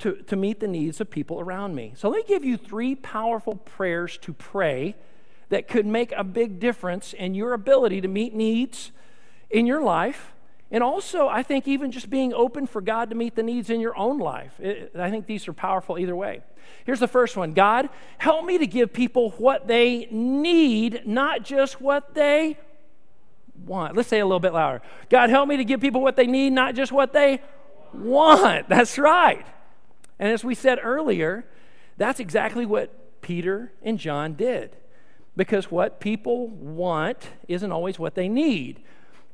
to, 0.00 0.12
to 0.22 0.36
meet 0.36 0.60
the 0.60 0.68
needs 0.68 1.00
of 1.00 1.10
people 1.10 1.40
around 1.40 1.74
me. 1.74 1.92
So 1.96 2.08
let 2.08 2.18
me 2.18 2.24
give 2.28 2.44
you 2.44 2.56
three 2.56 2.94
powerful 2.94 3.56
prayers 3.56 4.16
to 4.18 4.32
pray 4.32 4.94
that 5.48 5.66
could 5.66 5.86
make 5.86 6.12
a 6.12 6.24
big 6.24 6.60
difference 6.60 7.12
in 7.12 7.34
your 7.34 7.52
ability 7.52 8.00
to 8.02 8.08
meet 8.08 8.34
needs 8.34 8.92
in 9.50 9.66
your 9.66 9.82
life. 9.82 10.34
And 10.70 10.82
also, 10.82 11.28
I 11.28 11.42
think 11.42 11.66
even 11.66 11.90
just 11.90 12.10
being 12.10 12.34
open 12.34 12.66
for 12.66 12.82
God 12.82 13.08
to 13.10 13.16
meet 13.16 13.34
the 13.34 13.42
needs 13.42 13.70
in 13.70 13.80
your 13.80 13.96
own 13.96 14.18
life. 14.18 14.52
I 14.94 15.10
think 15.10 15.26
these 15.26 15.48
are 15.48 15.54
powerful 15.54 15.98
either 15.98 16.14
way. 16.14 16.42
Here's 16.84 17.00
the 17.00 17.08
first 17.08 17.36
one 17.36 17.54
God, 17.54 17.88
help 18.18 18.44
me 18.44 18.58
to 18.58 18.66
give 18.66 18.92
people 18.92 19.30
what 19.32 19.66
they 19.66 20.06
need, 20.10 21.06
not 21.06 21.42
just 21.42 21.80
what 21.80 22.14
they 22.14 22.58
want. 23.64 23.96
Let's 23.96 24.08
say 24.08 24.20
a 24.20 24.26
little 24.26 24.40
bit 24.40 24.52
louder. 24.52 24.82
God, 25.08 25.30
help 25.30 25.48
me 25.48 25.56
to 25.56 25.64
give 25.64 25.80
people 25.80 26.02
what 26.02 26.16
they 26.16 26.26
need, 26.26 26.50
not 26.52 26.74
just 26.74 26.92
what 26.92 27.14
they 27.14 27.40
want. 27.94 28.68
That's 28.68 28.98
right. 28.98 29.46
And 30.18 30.32
as 30.32 30.44
we 30.44 30.54
said 30.54 30.78
earlier, 30.82 31.44
that's 31.96 32.20
exactly 32.20 32.66
what 32.66 33.20
Peter 33.22 33.72
and 33.82 33.98
John 33.98 34.34
did. 34.34 34.76
Because 35.36 35.70
what 35.70 36.00
people 36.00 36.48
want 36.48 37.28
isn't 37.46 37.70
always 37.70 37.98
what 37.98 38.14
they 38.14 38.28
need. 38.28 38.82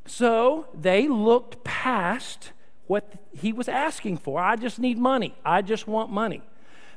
So 0.07 0.67
they 0.75 1.09
looked 1.09 1.65
past 1.65 2.53
what 2.87 3.11
he 3.33 3.53
was 3.53 3.69
asking 3.69 4.19
for. 4.19 4.41
I 4.41 4.57
just 4.57 4.79
need 4.79 4.99
money. 4.99 5.35
I 5.45 5.63
just 5.63 5.87
want 5.87 6.11
money. 6.11 6.43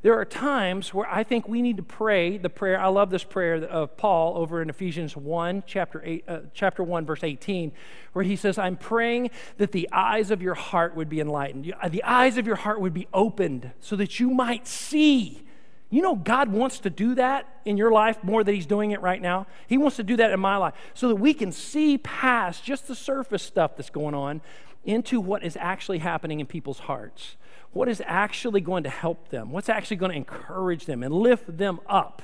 There 0.04 0.18
are 0.18 0.26
times 0.26 0.94
where 0.94 1.08
I 1.08 1.24
think 1.24 1.48
we 1.48 1.62
need 1.62 1.78
to 1.78 1.84
pray 1.84 2.38
the 2.38 2.50
prayer. 2.50 2.80
I 2.80 2.88
love 2.88 3.10
this 3.10 3.24
prayer 3.24 3.56
of 3.56 3.98
Paul 3.98 4.38
over 4.38 4.62
in 4.62 4.70
Ephesians 4.70 5.18
1, 5.18 5.64
chapter, 5.66 6.02
eight, 6.06 6.24
uh, 6.28 6.40
chapter 6.54 6.84
1, 6.84 7.06
verse 7.06 7.24
18, 7.24 7.72
where 8.14 8.24
he 8.24 8.36
says, 8.36 8.58
I'm 8.58 8.78
praying 8.78 9.32
that 9.58 9.72
the 9.72 9.90
eyes 9.92 10.30
of 10.30 10.42
your 10.42 10.54
heart 10.54 10.96
would 10.96 11.10
be 11.10 11.20
enlightened. 11.20 11.74
Uh, 11.82 11.90
the 11.90 12.04
eyes 12.04 12.38
of 12.38 12.46
your 12.46 12.58
heart 12.58 12.80
would 12.80 12.94
be 12.94 13.08
opened 13.14 13.72
so 13.80 13.96
that 13.96 14.20
you 14.20 14.30
might 14.30 14.68
see. 14.68 15.44
You 15.90 16.02
know, 16.02 16.16
God 16.16 16.50
wants 16.50 16.80
to 16.80 16.90
do 16.90 17.16
that 17.16 17.48
in 17.66 17.78
your 17.78 17.92
life 17.92 18.24
more 18.24 18.44
than 18.44 18.54
He's 18.54 18.66
doing 18.66 18.92
it 18.92 19.02
right 19.02 19.22
now. 19.22 19.48
He 19.68 19.78
wants 19.78 19.96
to 19.98 20.04
do 20.04 20.18
that 20.18 20.32
in 20.32 20.40
my 20.40 20.58
life 20.58 20.74
so 20.94 21.08
that 21.08 21.16
we 21.16 21.34
can 21.34 21.52
see 21.52 21.98
past 21.98 22.64
just 22.64 22.88
the 22.88 22.96
surface 22.96 23.42
stuff 23.42 23.78
that's 23.78 23.90
going 23.90 24.14
on 24.14 24.42
into 24.84 25.20
what 25.20 25.44
is 25.44 25.58
actually 25.60 26.00
happening 26.00 26.40
in 26.40 26.46
people's 26.46 26.80
hearts 26.80 27.36
what 27.78 27.88
is 27.88 28.02
actually 28.08 28.60
going 28.60 28.84
to 28.84 28.90
help 28.90 29.30
them, 29.30 29.52
what's 29.52 29.70
actually 29.70 29.98
going 29.98 30.10
to 30.10 30.18
encourage 30.18 30.88
them 30.88 31.04
and 31.04 31.14
lift 31.14 31.58
them 31.60 31.80
up. 31.88 32.24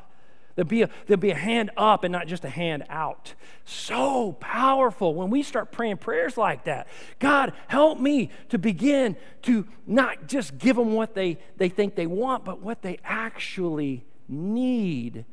There'll 0.55 0.67
be, 0.67 0.81
a, 0.81 0.89
there'll 1.05 1.21
be 1.21 1.29
a 1.29 1.35
hand 1.35 1.69
up 1.77 2.03
and 2.03 2.11
not 2.11 2.25
just 2.25 2.43
a 2.43 2.49
hand 2.49 2.85
out. 2.89 3.35
So 3.63 4.33
powerful 4.39 5.13
when 5.13 5.29
we 5.29 5.43
start 5.43 5.71
praying 5.71 5.97
prayers 5.97 6.37
like 6.37 6.63
that. 6.63 6.87
God, 7.19 7.53
help 7.67 7.99
me 7.99 8.31
to 8.49 8.57
begin 8.57 9.15
to 9.43 9.67
not 9.85 10.27
just 10.27 10.57
give 10.57 10.75
them 10.75 10.93
what 10.93 11.13
they, 11.13 11.37
they 11.57 11.69
think 11.69 11.93
they 11.93 12.07
want, 12.07 12.43
but 12.43 12.59
what 12.59 12.81
they 12.81 12.97
actually 13.03 14.05
need. 14.27 15.23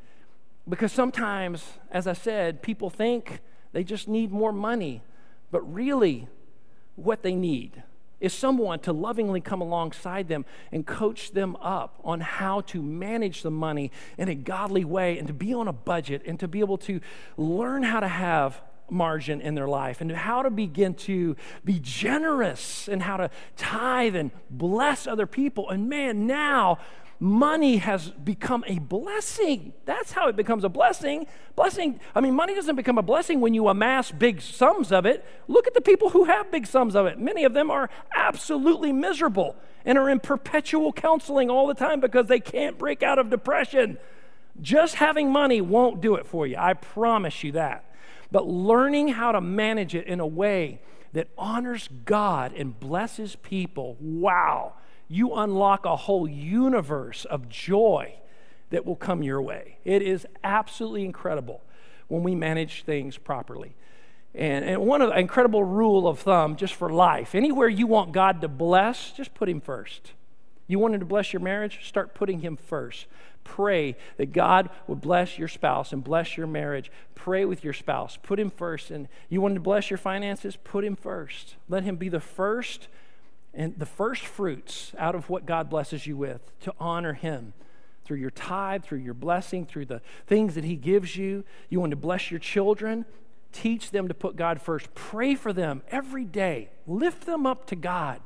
Because 0.68 0.92
sometimes, 0.92 1.64
as 1.90 2.06
I 2.06 2.12
said, 2.12 2.60
people 2.60 2.90
think 2.90 3.40
they 3.72 3.84
just 3.84 4.06
need 4.06 4.30
more 4.32 4.52
money, 4.52 5.00
but 5.50 5.60
really, 5.72 6.28
what 6.96 7.22
they 7.22 7.34
need 7.34 7.82
is 8.20 8.32
someone 8.32 8.78
to 8.80 8.92
lovingly 8.92 9.40
come 9.40 9.60
alongside 9.60 10.28
them 10.28 10.44
and 10.72 10.86
coach 10.86 11.32
them 11.32 11.56
up 11.56 11.98
on 12.04 12.20
how 12.20 12.60
to 12.62 12.82
manage 12.82 13.42
the 13.42 13.50
money 13.50 13.90
in 14.18 14.28
a 14.28 14.34
godly 14.34 14.84
way 14.84 15.18
and 15.18 15.26
to 15.28 15.34
be 15.34 15.54
on 15.54 15.68
a 15.68 15.72
budget 15.72 16.22
and 16.26 16.38
to 16.40 16.48
be 16.48 16.60
able 16.60 16.78
to 16.78 17.00
learn 17.36 17.82
how 17.82 18.00
to 18.00 18.08
have 18.08 18.60
margin 18.90 19.40
in 19.40 19.54
their 19.54 19.68
life 19.68 20.00
and 20.00 20.10
how 20.10 20.42
to 20.42 20.50
begin 20.50 20.94
to 20.94 21.36
be 21.64 21.78
generous 21.80 22.88
and 22.88 23.02
how 23.02 23.16
to 23.16 23.30
tithe 23.56 24.16
and 24.16 24.30
bless 24.50 25.06
other 25.06 25.26
people. 25.26 25.70
And 25.70 25.88
man, 25.88 26.26
now 26.26 26.78
money 27.20 27.76
has 27.76 28.08
become 28.08 28.64
a 28.66 28.78
blessing. 28.78 29.74
That's 29.84 30.12
how 30.12 30.28
it 30.28 30.36
becomes 30.36 30.64
a 30.64 30.70
blessing. 30.70 31.26
Blessing, 31.54 32.00
I 32.14 32.20
mean, 32.22 32.34
money 32.34 32.54
doesn't 32.54 32.76
become 32.76 32.96
a 32.96 33.02
blessing 33.02 33.40
when 33.40 33.52
you 33.52 33.68
amass 33.68 34.10
big 34.10 34.40
sums 34.40 34.90
of 34.90 35.04
it. 35.04 35.22
Look 35.46 35.66
at 35.66 35.74
the 35.74 35.82
people 35.82 36.10
who 36.10 36.24
have 36.24 36.50
big 36.50 36.66
sums 36.66 36.96
of 36.96 37.04
it. 37.04 37.18
Many 37.18 37.44
of 37.44 37.52
them 37.52 37.70
are 37.70 37.90
absolutely 38.14 38.90
miserable 38.90 39.54
and 39.84 39.98
are 39.98 40.08
in 40.08 40.18
perpetual 40.18 40.94
counseling 40.94 41.50
all 41.50 41.66
the 41.66 41.74
time 41.74 42.00
because 42.00 42.26
they 42.26 42.40
can't 42.40 42.78
break 42.78 43.02
out 43.02 43.18
of 43.18 43.28
depression. 43.28 43.98
Just 44.62 44.94
having 44.94 45.30
money 45.30 45.60
won't 45.60 46.00
do 46.00 46.14
it 46.14 46.24
for 46.24 46.46
you. 46.46 46.56
I 46.58 46.72
promise 46.72 47.44
you 47.44 47.52
that. 47.52 47.84
But 48.32 48.46
learning 48.46 49.08
how 49.08 49.32
to 49.32 49.42
manage 49.42 49.94
it 49.94 50.06
in 50.06 50.20
a 50.20 50.26
way 50.26 50.80
that 51.12 51.28
honors 51.36 51.88
God 52.06 52.54
and 52.54 52.78
blesses 52.78 53.36
people, 53.36 53.98
wow 54.00 54.74
you 55.10 55.34
unlock 55.34 55.84
a 55.84 55.96
whole 55.96 56.28
universe 56.28 57.24
of 57.24 57.48
joy 57.48 58.14
that 58.70 58.86
will 58.86 58.96
come 58.96 59.24
your 59.24 59.42
way. 59.42 59.76
It 59.84 60.02
is 60.02 60.24
absolutely 60.44 61.04
incredible 61.04 61.62
when 62.06 62.22
we 62.22 62.36
manage 62.36 62.84
things 62.84 63.18
properly. 63.18 63.74
And, 64.36 64.64
and 64.64 64.82
one 64.82 65.02
of 65.02 65.14
incredible 65.16 65.64
rule 65.64 66.06
of 66.06 66.20
thumb 66.20 66.54
just 66.54 66.74
for 66.74 66.88
life 66.88 67.34
anywhere 67.34 67.68
you 67.68 67.88
want 67.88 68.12
God 68.12 68.40
to 68.42 68.48
bless, 68.48 69.10
just 69.10 69.34
put 69.34 69.48
Him 69.48 69.60
first. 69.60 70.12
You 70.68 70.78
want 70.78 70.94
Him 70.94 71.00
to 71.00 71.06
bless 71.06 71.32
your 71.32 71.40
marriage? 71.40 71.80
Start 71.82 72.14
putting 72.14 72.38
Him 72.40 72.56
first. 72.56 73.06
Pray 73.42 73.96
that 74.16 74.32
God 74.32 74.70
would 74.86 75.00
bless 75.00 75.36
your 75.36 75.48
spouse 75.48 75.92
and 75.92 76.04
bless 76.04 76.36
your 76.36 76.46
marriage. 76.46 76.92
Pray 77.16 77.44
with 77.44 77.64
your 77.64 77.72
spouse. 77.72 78.16
Put 78.22 78.38
Him 78.38 78.50
first. 78.50 78.92
And 78.92 79.08
you 79.28 79.40
want 79.40 79.54
to 79.54 79.60
bless 79.60 79.90
your 79.90 79.98
finances? 79.98 80.56
Put 80.62 80.84
Him 80.84 80.94
first. 80.94 81.56
Let 81.68 81.82
Him 81.82 81.96
be 81.96 82.08
the 82.08 82.20
first 82.20 82.86
and 83.52 83.78
the 83.78 83.86
first 83.86 84.24
fruits 84.24 84.92
out 84.98 85.14
of 85.14 85.28
what 85.28 85.46
God 85.46 85.68
blesses 85.68 86.06
you 86.06 86.16
with 86.16 86.40
to 86.60 86.74
honor 86.78 87.14
Him 87.14 87.52
through 88.04 88.18
your 88.18 88.30
tithe, 88.30 88.84
through 88.84 88.98
your 88.98 89.14
blessing, 89.14 89.66
through 89.66 89.86
the 89.86 90.00
things 90.26 90.54
that 90.54 90.64
He 90.64 90.76
gives 90.76 91.16
you. 91.16 91.44
You 91.68 91.80
want 91.80 91.90
to 91.90 91.96
bless 91.96 92.30
your 92.30 92.40
children, 92.40 93.04
teach 93.52 93.90
them 93.90 94.08
to 94.08 94.14
put 94.14 94.36
God 94.36 94.60
first. 94.60 94.94
Pray 94.94 95.34
for 95.34 95.52
them 95.52 95.82
every 95.90 96.24
day, 96.24 96.70
lift 96.86 97.26
them 97.26 97.46
up 97.46 97.66
to 97.66 97.76
God. 97.76 98.20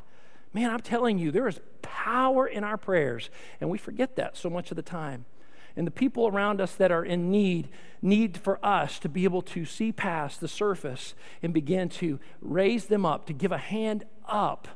Man, 0.53 0.71
I'm 0.71 0.81
telling 0.81 1.19
you, 1.19 1.31
there 1.31 1.49
is 1.49 1.61
power 1.83 2.47
in 2.47 2.63
our 2.63 2.77
prayers, 2.77 3.31
and 3.61 3.69
we 3.71 3.79
forget 3.79 4.17
that 4.17 4.37
so 4.37 4.49
much 4.49 4.71
of 4.71 4.77
the 4.77 4.83
time. 4.83 5.25
And 5.77 5.87
the 5.87 5.91
people 5.91 6.29
around 6.29 6.61
us 6.61 6.77
that 6.77 6.93
are 6.93 7.05
in 7.05 7.31
need 7.31 7.69
need 8.01 8.39
for 8.39 8.65
us 8.65 9.01
to 9.01 9.09
be 9.09 9.25
able 9.25 9.43
to 9.43 9.65
see 9.65 9.91
past 9.91 10.41
the 10.41 10.47
surface 10.47 11.15
and 11.43 11.53
begin 11.53 11.89
to 11.89 12.21
raise 12.41 12.87
them 12.87 13.05
up, 13.05 13.27
to 13.27 13.33
give 13.33 13.51
a 13.51 13.59
hand 13.59 14.05
up 14.29 14.69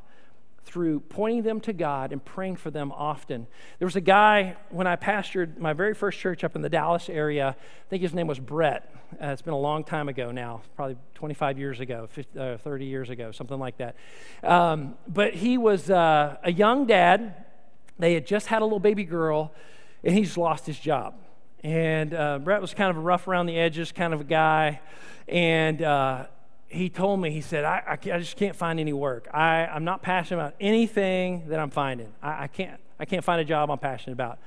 through 0.63 0.99
pointing 1.01 1.43
them 1.43 1.59
to 1.61 1.73
God 1.73 2.11
and 2.11 2.23
praying 2.23 2.57
for 2.57 2.71
them 2.71 2.91
often. 2.91 3.47
There 3.79 3.85
was 3.85 3.95
a 3.95 4.01
guy 4.01 4.57
when 4.69 4.87
I 4.87 4.95
pastored 4.95 5.57
my 5.57 5.73
very 5.73 5.93
first 5.93 6.19
church 6.19 6.43
up 6.43 6.55
in 6.55 6.61
the 6.61 6.69
Dallas 6.69 7.09
area. 7.09 7.55
I 7.57 7.89
think 7.89 8.01
his 8.01 8.13
name 8.13 8.27
was 8.27 8.39
Brett. 8.39 8.93
Uh, 9.21 9.27
it's 9.27 9.41
been 9.41 9.53
a 9.53 9.59
long 9.59 9.83
time 9.83 10.07
ago 10.07 10.31
now, 10.31 10.61
probably 10.75 10.97
25 11.15 11.57
years 11.57 11.79
ago, 11.79 12.07
50, 12.11 12.39
uh, 12.39 12.57
30 12.57 12.85
years 12.85 13.09
ago, 13.09 13.31
something 13.31 13.57
like 13.57 13.77
that. 13.77 13.95
Um, 14.43 14.95
but 15.07 15.33
he 15.33 15.57
was 15.57 15.89
uh, 15.89 16.37
a 16.43 16.51
young 16.51 16.85
dad. 16.85 17.45
They 17.97 18.13
had 18.13 18.27
just 18.27 18.47
had 18.47 18.61
a 18.61 18.65
little 18.65 18.79
baby 18.79 19.03
girl, 19.03 19.51
and 20.03 20.13
he's 20.15 20.37
lost 20.37 20.67
his 20.67 20.79
job. 20.79 21.15
And 21.63 22.13
uh, 22.13 22.39
Brett 22.39 22.61
was 22.61 22.73
kind 22.73 22.89
of 22.91 22.97
a 22.97 23.01
rough 23.01 23.27
around 23.27 23.47
the 23.47 23.57
edges 23.57 23.91
kind 23.91 24.13
of 24.13 24.21
a 24.21 24.25
guy. 24.25 24.79
And 25.27 25.81
uh, 25.81 26.27
he 26.69 26.89
told 26.89 27.19
me, 27.19 27.31
he 27.31 27.41
said, 27.41 27.65
I, 27.65 27.81
I, 27.85 27.91
I, 27.93 28.19
just 28.19 28.37
can't 28.37 28.55
find 28.55 28.79
any 28.79 28.93
work. 28.93 29.27
I, 29.33 29.65
I'm 29.65 29.83
not 29.83 30.01
passionate 30.01 30.39
about 30.39 30.55
anything 30.59 31.49
that 31.49 31.59
I'm 31.59 31.71
finding. 31.71 32.13
I, 32.21 32.43
I, 32.43 32.47
can't, 32.47 32.79
I 32.99 33.05
can't 33.05 33.23
find 33.23 33.41
a 33.41 33.45
job 33.45 33.71
I'm 33.71 33.79
passionate 33.79 34.13
about. 34.13 34.39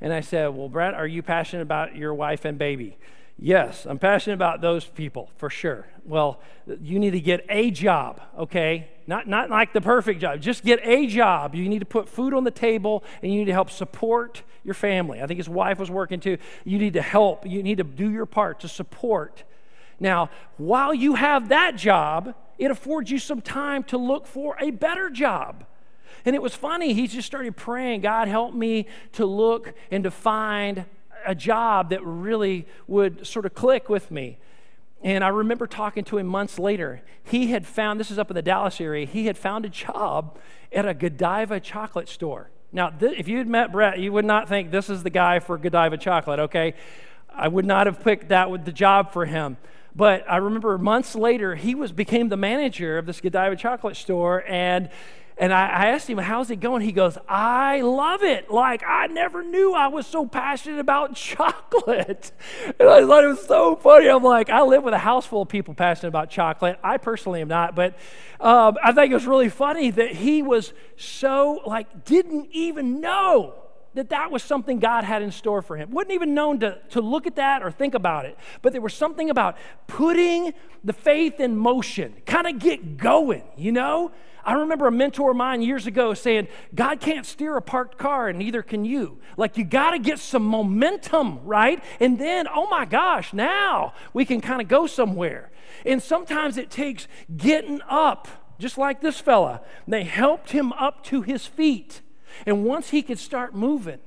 And 0.00 0.12
I 0.12 0.20
said, 0.20 0.48
Well, 0.48 0.68
Brett, 0.68 0.94
are 0.94 1.06
you 1.06 1.22
passionate 1.22 1.62
about 1.62 1.94
your 1.94 2.14
wife 2.14 2.44
and 2.44 2.58
baby? 2.58 2.96
Yes, 3.38 3.86
I'm 3.86 3.98
passionate 3.98 4.34
about 4.34 4.62
those 4.62 4.86
people 4.86 5.30
for 5.36 5.50
sure. 5.50 5.86
Well, 6.06 6.40
you 6.80 6.98
need 6.98 7.10
to 7.10 7.20
get 7.20 7.44
a 7.50 7.70
job, 7.70 8.22
okay? 8.38 8.88
Not, 9.06 9.28
not 9.28 9.50
like 9.50 9.74
the 9.74 9.82
perfect 9.82 10.22
job. 10.22 10.40
Just 10.40 10.64
get 10.64 10.80
a 10.82 11.06
job. 11.06 11.54
You 11.54 11.68
need 11.68 11.80
to 11.80 11.86
put 11.86 12.08
food 12.08 12.32
on 12.32 12.44
the 12.44 12.50
table 12.50 13.04
and 13.22 13.30
you 13.30 13.40
need 13.40 13.44
to 13.46 13.52
help 13.52 13.68
support 13.68 14.42
your 14.64 14.74
family. 14.74 15.20
I 15.20 15.26
think 15.26 15.36
his 15.36 15.50
wife 15.50 15.78
was 15.78 15.90
working 15.90 16.18
too. 16.18 16.38
You 16.64 16.78
need 16.78 16.94
to 16.94 17.02
help. 17.02 17.46
You 17.46 17.62
need 17.62 17.76
to 17.76 17.84
do 17.84 18.10
your 18.10 18.26
part 18.26 18.60
to 18.60 18.68
support 18.68 19.44
now, 19.98 20.30
while 20.56 20.92
you 20.92 21.14
have 21.14 21.48
that 21.48 21.76
job, 21.76 22.34
it 22.58 22.70
affords 22.70 23.10
you 23.10 23.18
some 23.18 23.40
time 23.40 23.82
to 23.84 23.98
look 23.98 24.26
for 24.26 24.56
a 24.60 24.70
better 24.70 25.10
job. 25.10 25.64
And 26.24 26.34
it 26.34 26.42
was 26.42 26.54
funny, 26.54 26.92
he 26.92 27.06
just 27.06 27.26
started 27.26 27.56
praying, 27.56 28.00
God, 28.00 28.28
help 28.28 28.54
me 28.54 28.86
to 29.12 29.24
look 29.24 29.74
and 29.90 30.04
to 30.04 30.10
find 30.10 30.84
a 31.24 31.34
job 31.34 31.90
that 31.90 32.04
really 32.04 32.66
would 32.86 33.26
sort 33.26 33.46
of 33.46 33.54
click 33.54 33.88
with 33.88 34.10
me. 34.10 34.38
And 35.02 35.22
I 35.22 35.28
remember 35.28 35.66
talking 35.66 36.04
to 36.04 36.18
him 36.18 36.26
months 36.26 36.58
later. 36.58 37.02
He 37.22 37.48
had 37.48 37.66
found, 37.66 38.00
this 38.00 38.10
is 38.10 38.18
up 38.18 38.30
in 38.30 38.34
the 38.34 38.42
Dallas 38.42 38.80
area, 38.80 39.06
he 39.06 39.26
had 39.26 39.38
found 39.38 39.64
a 39.64 39.68
job 39.68 40.38
at 40.72 40.86
a 40.86 40.94
Godiva 40.94 41.60
chocolate 41.60 42.08
store. 42.08 42.50
Now, 42.72 42.90
th- 42.90 43.18
if 43.18 43.28
you 43.28 43.38
had 43.38 43.46
met 43.46 43.72
Brett, 43.72 43.98
you 43.98 44.12
would 44.12 44.24
not 44.24 44.48
think 44.48 44.70
this 44.70 44.90
is 44.90 45.02
the 45.02 45.10
guy 45.10 45.38
for 45.38 45.58
Godiva 45.58 45.96
chocolate, 45.96 46.40
okay? 46.40 46.74
I 47.32 47.48
would 47.48 47.66
not 47.66 47.86
have 47.86 48.02
picked 48.02 48.30
that 48.30 48.50
with 48.50 48.64
the 48.64 48.72
job 48.72 49.12
for 49.12 49.26
him. 49.26 49.58
But 49.96 50.30
I 50.30 50.36
remember 50.36 50.76
months 50.76 51.14
later, 51.14 51.54
he 51.54 51.74
was 51.74 51.90
became 51.90 52.28
the 52.28 52.36
manager 52.36 52.98
of 52.98 53.06
this 53.06 53.20
Godiva 53.20 53.56
chocolate 53.56 53.96
store, 53.96 54.44
and 54.46 54.90
and 55.38 55.52
I, 55.52 55.66
I, 55.66 55.86
asked 55.88 56.08
him, 56.08 56.16
How's 56.16 56.50
it 56.50 56.60
going? 56.60 56.80
He 56.82 56.92
goes, 56.92 57.18
I 57.28 57.82
love 57.82 58.22
it. 58.22 58.50
Like, 58.50 58.82
I 58.86 59.06
never 59.08 59.42
knew 59.42 59.74
I 59.74 59.88
was 59.88 60.06
so 60.06 60.26
passionate 60.26 60.80
about 60.80 61.14
chocolate. 61.16 62.32
And 62.78 62.88
I 62.88 63.06
thought 63.06 63.24
it 63.24 63.28
was 63.28 63.44
so 63.44 63.76
funny. 63.76 64.08
I'm 64.08 64.22
like, 64.22 64.48
I 64.48 64.62
live 64.62 64.82
with 64.82 64.94
a 64.94 64.98
house 64.98 65.26
full 65.26 65.42
of 65.42 65.48
people 65.48 65.74
passionate 65.74 66.08
about 66.08 66.30
chocolate. 66.30 66.78
I 66.82 66.96
personally 66.96 67.42
am 67.42 67.48
not, 67.48 67.74
but 67.74 67.98
um, 68.40 68.78
I 68.82 68.92
think 68.92 69.10
it 69.10 69.14
was 69.14 69.26
really 69.26 69.50
funny 69.50 69.90
that 69.90 70.12
he 70.12 70.42
was 70.42 70.72
so, 70.96 71.60
like, 71.66 72.06
didn't 72.06 72.48
even 72.52 73.02
know 73.02 73.65
that 73.96 74.10
that 74.10 74.30
was 74.30 74.42
something 74.42 74.78
God 74.78 75.04
had 75.04 75.22
in 75.22 75.30
store 75.30 75.62
for 75.62 75.76
him. 75.76 75.90
Wouldn't 75.90 76.14
even 76.14 76.34
known 76.34 76.60
to, 76.60 76.78
to 76.90 77.00
look 77.00 77.26
at 77.26 77.36
that 77.36 77.62
or 77.62 77.70
think 77.70 77.94
about 77.94 78.24
it. 78.26 78.38
But 78.62 78.72
there 78.72 78.80
was 78.80 78.94
something 78.94 79.30
about 79.30 79.56
putting 79.86 80.52
the 80.84 80.92
faith 80.92 81.40
in 81.40 81.56
motion, 81.56 82.14
kind 82.26 82.46
of 82.46 82.58
get 82.58 82.96
going, 82.96 83.42
you 83.56 83.72
know? 83.72 84.12
I 84.44 84.52
remember 84.52 84.86
a 84.86 84.92
mentor 84.92 85.32
of 85.32 85.36
mine 85.36 85.60
years 85.60 85.88
ago 85.88 86.14
saying, 86.14 86.46
God 86.72 87.00
can't 87.00 87.26
steer 87.26 87.56
a 87.56 87.62
parked 87.62 87.98
car, 87.98 88.28
and 88.28 88.38
neither 88.38 88.62
can 88.62 88.84
you. 88.84 89.18
Like, 89.36 89.58
you 89.58 89.64
got 89.64 89.90
to 89.90 89.98
get 89.98 90.20
some 90.20 90.44
momentum, 90.44 91.40
right? 91.44 91.82
And 91.98 92.16
then, 92.16 92.46
oh 92.46 92.68
my 92.68 92.84
gosh, 92.84 93.32
now 93.32 93.92
we 94.12 94.24
can 94.24 94.40
kind 94.40 94.62
of 94.62 94.68
go 94.68 94.86
somewhere. 94.86 95.50
And 95.84 96.00
sometimes 96.00 96.58
it 96.58 96.70
takes 96.70 97.08
getting 97.36 97.80
up, 97.88 98.28
just 98.60 98.78
like 98.78 99.00
this 99.00 99.18
fella. 99.18 99.62
They 99.88 100.04
helped 100.04 100.52
him 100.52 100.72
up 100.74 101.02
to 101.04 101.22
his 101.22 101.44
feet. 101.44 102.02
And 102.44 102.64
once 102.64 102.90
he 102.90 103.02
could 103.02 103.18
start 103.18 103.54
moving, 103.54 103.98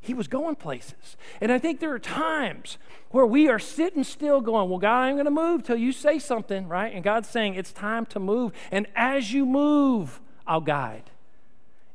he 0.00 0.14
was 0.14 0.26
going 0.26 0.56
places. 0.56 1.16
And 1.40 1.52
I 1.52 1.58
think 1.58 1.78
there 1.78 1.92
are 1.92 1.98
times 1.98 2.76
where 3.10 3.24
we 3.24 3.48
are 3.48 3.60
sitting 3.60 4.02
still 4.02 4.40
going, 4.40 4.68
Well, 4.68 4.78
God, 4.78 5.02
I'm 5.02 5.14
going 5.14 5.26
to 5.26 5.30
move 5.30 5.62
till 5.62 5.76
you 5.76 5.92
say 5.92 6.18
something, 6.18 6.66
right? 6.68 6.92
And 6.92 7.04
God's 7.04 7.28
saying, 7.28 7.54
It's 7.54 7.72
time 7.72 8.06
to 8.06 8.18
move. 8.18 8.52
And 8.72 8.86
as 8.96 9.32
you 9.32 9.46
move, 9.46 10.20
I'll 10.46 10.60
guide. 10.60 11.10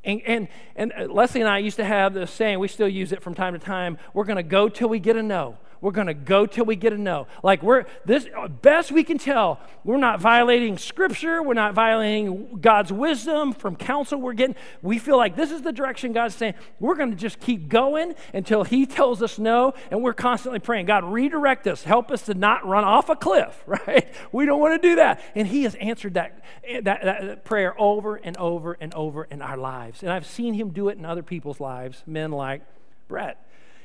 And, 0.04 0.22
and, 0.22 0.48
and 0.74 0.92
uh, 0.96 1.04
Leslie 1.12 1.42
and 1.42 1.50
I 1.50 1.58
used 1.58 1.76
to 1.76 1.84
have 1.84 2.14
this 2.14 2.30
saying, 2.30 2.58
we 2.58 2.68
still 2.68 2.88
use 2.88 3.12
it 3.12 3.22
from 3.22 3.34
time 3.34 3.52
to 3.52 3.58
time 3.58 3.98
we're 4.14 4.24
going 4.24 4.36
to 4.36 4.42
go 4.42 4.68
till 4.68 4.88
we 4.88 4.98
get 4.98 5.16
a 5.16 5.22
no. 5.22 5.58
We're 5.80 5.92
going 5.92 6.06
to 6.08 6.14
go 6.14 6.46
till 6.46 6.64
we 6.64 6.76
get 6.76 6.92
a 6.92 6.98
no. 6.98 7.26
Like 7.42 7.62
we're 7.62 7.84
this 8.04 8.26
best 8.62 8.90
we 8.90 9.04
can 9.04 9.18
tell, 9.18 9.60
we're 9.84 9.96
not 9.96 10.20
violating 10.20 10.78
scripture, 10.78 11.42
we're 11.42 11.54
not 11.54 11.74
violating 11.74 12.58
God's 12.60 12.92
wisdom 12.92 13.52
from 13.52 13.76
counsel 13.76 14.20
we're 14.20 14.32
getting. 14.32 14.56
We 14.82 14.98
feel 14.98 15.16
like 15.16 15.36
this 15.36 15.50
is 15.50 15.62
the 15.62 15.72
direction 15.72 16.12
God's 16.12 16.34
saying. 16.34 16.54
We're 16.80 16.96
going 16.96 17.10
to 17.10 17.16
just 17.16 17.40
keep 17.40 17.68
going 17.68 18.14
until 18.34 18.64
he 18.64 18.86
tells 18.86 19.22
us 19.22 19.38
no 19.38 19.74
and 19.90 20.02
we're 20.02 20.14
constantly 20.14 20.58
praying, 20.58 20.86
God 20.86 21.04
redirect 21.04 21.66
us, 21.66 21.84
help 21.84 22.10
us 22.10 22.22
to 22.22 22.34
not 22.34 22.66
run 22.66 22.84
off 22.84 23.08
a 23.08 23.16
cliff, 23.16 23.62
right? 23.66 24.12
We 24.32 24.46
don't 24.46 24.60
want 24.60 24.80
to 24.80 24.88
do 24.88 24.96
that. 24.96 25.20
And 25.34 25.46
he 25.46 25.62
has 25.62 25.74
answered 25.76 26.14
that, 26.14 26.42
that, 26.82 27.04
that 27.04 27.44
prayer 27.44 27.74
over 27.80 28.16
and 28.16 28.36
over 28.36 28.76
and 28.80 28.92
over 28.94 29.24
in 29.24 29.42
our 29.42 29.56
lives. 29.56 30.02
And 30.02 30.10
I've 30.10 30.26
seen 30.26 30.54
him 30.54 30.70
do 30.70 30.88
it 30.88 30.98
in 30.98 31.04
other 31.04 31.22
people's 31.22 31.60
lives, 31.60 32.02
men 32.06 32.32
like 32.32 32.62
Brett. 33.08 33.44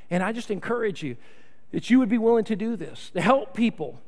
And 0.09 0.21
I 0.21 0.31
just 0.31 0.51
encourage 0.51 1.01
you 1.01 1.17
that 1.73 1.89
you 1.89 1.99
would 1.99 2.07
be 2.07 2.19
willing 2.19 2.45
to 2.45 2.55
do 2.55 2.77
this, 2.77 3.09
to 3.09 3.19
help 3.19 3.53
people, 3.53 3.99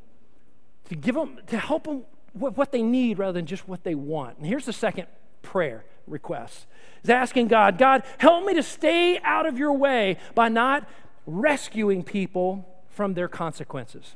to 0.87 0.95
give 0.95 1.15
them, 1.15 1.39
to 1.47 1.57
help 1.57 1.83
them 1.83 2.03
with 2.33 2.55
what 2.55 2.71
they 2.71 2.83
need 2.83 3.17
rather 3.17 3.33
than 3.33 3.45
just 3.45 3.67
what 3.67 3.83
they 3.83 3.95
want. 3.95 4.37
And 4.37 4.45
here's 4.45 4.65
the 4.65 4.73
second 4.73 5.07
prayer 5.41 5.83
request 6.07 6.67
is 7.03 7.09
asking 7.09 7.47
God, 7.47 7.77
God, 7.77 8.03
help 8.19 8.45
me 8.45 8.53
to 8.53 8.63
stay 8.63 9.19
out 9.19 9.45
of 9.45 9.57
your 9.57 9.73
way 9.73 10.17
by 10.35 10.47
not 10.47 10.87
rescuing 11.25 12.03
people 12.03 12.67
from 12.87 13.15
their 13.15 13.27
consequences. 13.27 14.15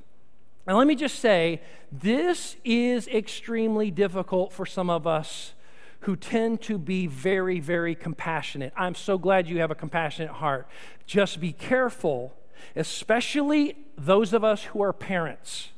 And 0.68 0.78
let 0.78 0.86
me 0.86 0.96
just 0.96 1.18
say, 1.18 1.62
this 1.92 2.56
is 2.64 3.08
extremely 3.08 3.90
difficult 3.90 4.54
for 4.54 4.66
some 4.68 4.92
of 4.92 5.08
us 5.08 5.54
who 6.02 6.16
tend 6.16 6.62
to 6.62 6.78
be 6.78 7.08
very, 7.08 7.60
very 7.60 7.96
compassionate. 7.96 8.72
I'm 8.78 8.94
so 8.94 9.18
glad 9.18 9.48
you 9.48 9.60
have 9.60 9.72
a 9.72 9.76
compassionate 9.76 10.32
heart. 10.32 10.68
Just 11.08 11.40
be 11.40 11.52
careful 11.52 12.36
especially 12.76 13.78
those 13.98 14.34
of 14.34 14.44
us 14.44 14.64
who 14.66 14.82
are 14.82 14.94
parents. 14.94 15.70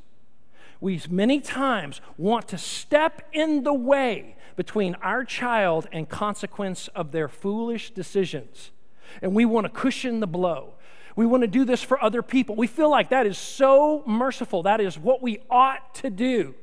We 0.80 1.00
many 1.08 1.40
times 1.40 2.00
want 2.18 2.48
to 2.48 2.58
step 2.58 3.28
in 3.32 3.62
the 3.62 3.74
way 3.74 4.36
between 4.56 4.94
our 4.96 5.24
child 5.24 5.88
and 5.92 6.08
consequence 6.08 6.88
of 6.88 7.12
their 7.12 7.28
foolish 7.28 7.90
decisions. 7.92 8.70
And 9.20 9.34
we 9.34 9.44
want 9.44 9.64
to 9.66 9.70
cushion 9.70 10.20
the 10.20 10.26
blow. 10.26 10.74
We 11.14 11.26
want 11.26 11.42
to 11.42 11.46
do 11.46 11.64
this 11.64 11.82
for 11.82 12.02
other 12.02 12.22
people. 12.22 12.56
We 12.56 12.66
feel 12.66 12.90
like 12.90 13.10
that 13.10 13.26
is 13.26 13.38
so 13.38 14.02
merciful. 14.06 14.62
That 14.62 14.80
is 14.80 14.98
what 14.98 15.22
we 15.22 15.40
ought 15.50 15.94
to 15.96 16.10
do. 16.10 16.54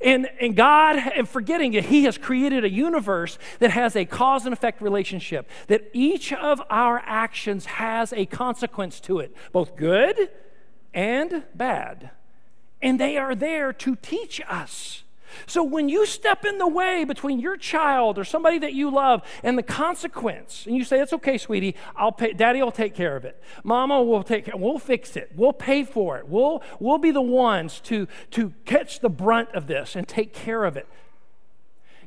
And, 0.00 0.28
and 0.40 0.56
God, 0.56 0.96
and 0.96 1.28
forgetting 1.28 1.72
that 1.72 1.86
He 1.86 2.04
has 2.04 2.18
created 2.18 2.64
a 2.64 2.70
universe 2.70 3.38
that 3.58 3.70
has 3.70 3.94
a 3.94 4.04
cause 4.04 4.44
and 4.46 4.52
effect 4.52 4.80
relationship, 4.80 5.48
that 5.66 5.90
each 5.92 6.32
of 6.32 6.62
our 6.70 7.02
actions 7.04 7.66
has 7.66 8.12
a 8.12 8.26
consequence 8.26 9.00
to 9.00 9.18
it, 9.18 9.34
both 9.52 9.76
good 9.76 10.30
and 10.94 11.44
bad. 11.54 12.10
And 12.80 12.98
they 12.98 13.16
are 13.16 13.34
there 13.34 13.72
to 13.74 13.96
teach 13.96 14.40
us. 14.48 15.04
So 15.46 15.62
when 15.62 15.88
you 15.88 16.06
step 16.06 16.44
in 16.44 16.58
the 16.58 16.66
way 16.66 17.04
between 17.04 17.40
your 17.40 17.56
child 17.56 18.18
or 18.18 18.24
somebody 18.24 18.58
that 18.58 18.72
you 18.74 18.90
love 18.90 19.22
and 19.42 19.56
the 19.56 19.62
consequence, 19.62 20.66
and 20.66 20.76
you 20.76 20.84
say, 20.84 21.00
"It's 21.00 21.12
okay, 21.12 21.38
sweetie. 21.38 21.76
I'll 21.96 22.12
pay. 22.12 22.32
Daddy 22.32 22.62
will 22.62 22.72
take 22.72 22.94
care 22.94 23.16
of 23.16 23.24
it. 23.24 23.40
Mama 23.64 24.02
will 24.02 24.22
take 24.22 24.46
care. 24.46 24.56
We'll 24.56 24.78
fix 24.78 25.16
it. 25.16 25.32
We'll 25.34 25.52
pay 25.52 25.84
for 25.84 26.18
it. 26.18 26.28
We'll 26.28 26.62
we'll 26.80 26.98
be 26.98 27.10
the 27.10 27.22
ones 27.22 27.80
to 27.80 28.08
to 28.32 28.52
catch 28.64 29.00
the 29.00 29.10
brunt 29.10 29.50
of 29.54 29.66
this 29.66 29.96
and 29.96 30.06
take 30.06 30.32
care 30.32 30.64
of 30.64 30.76
it." 30.76 30.86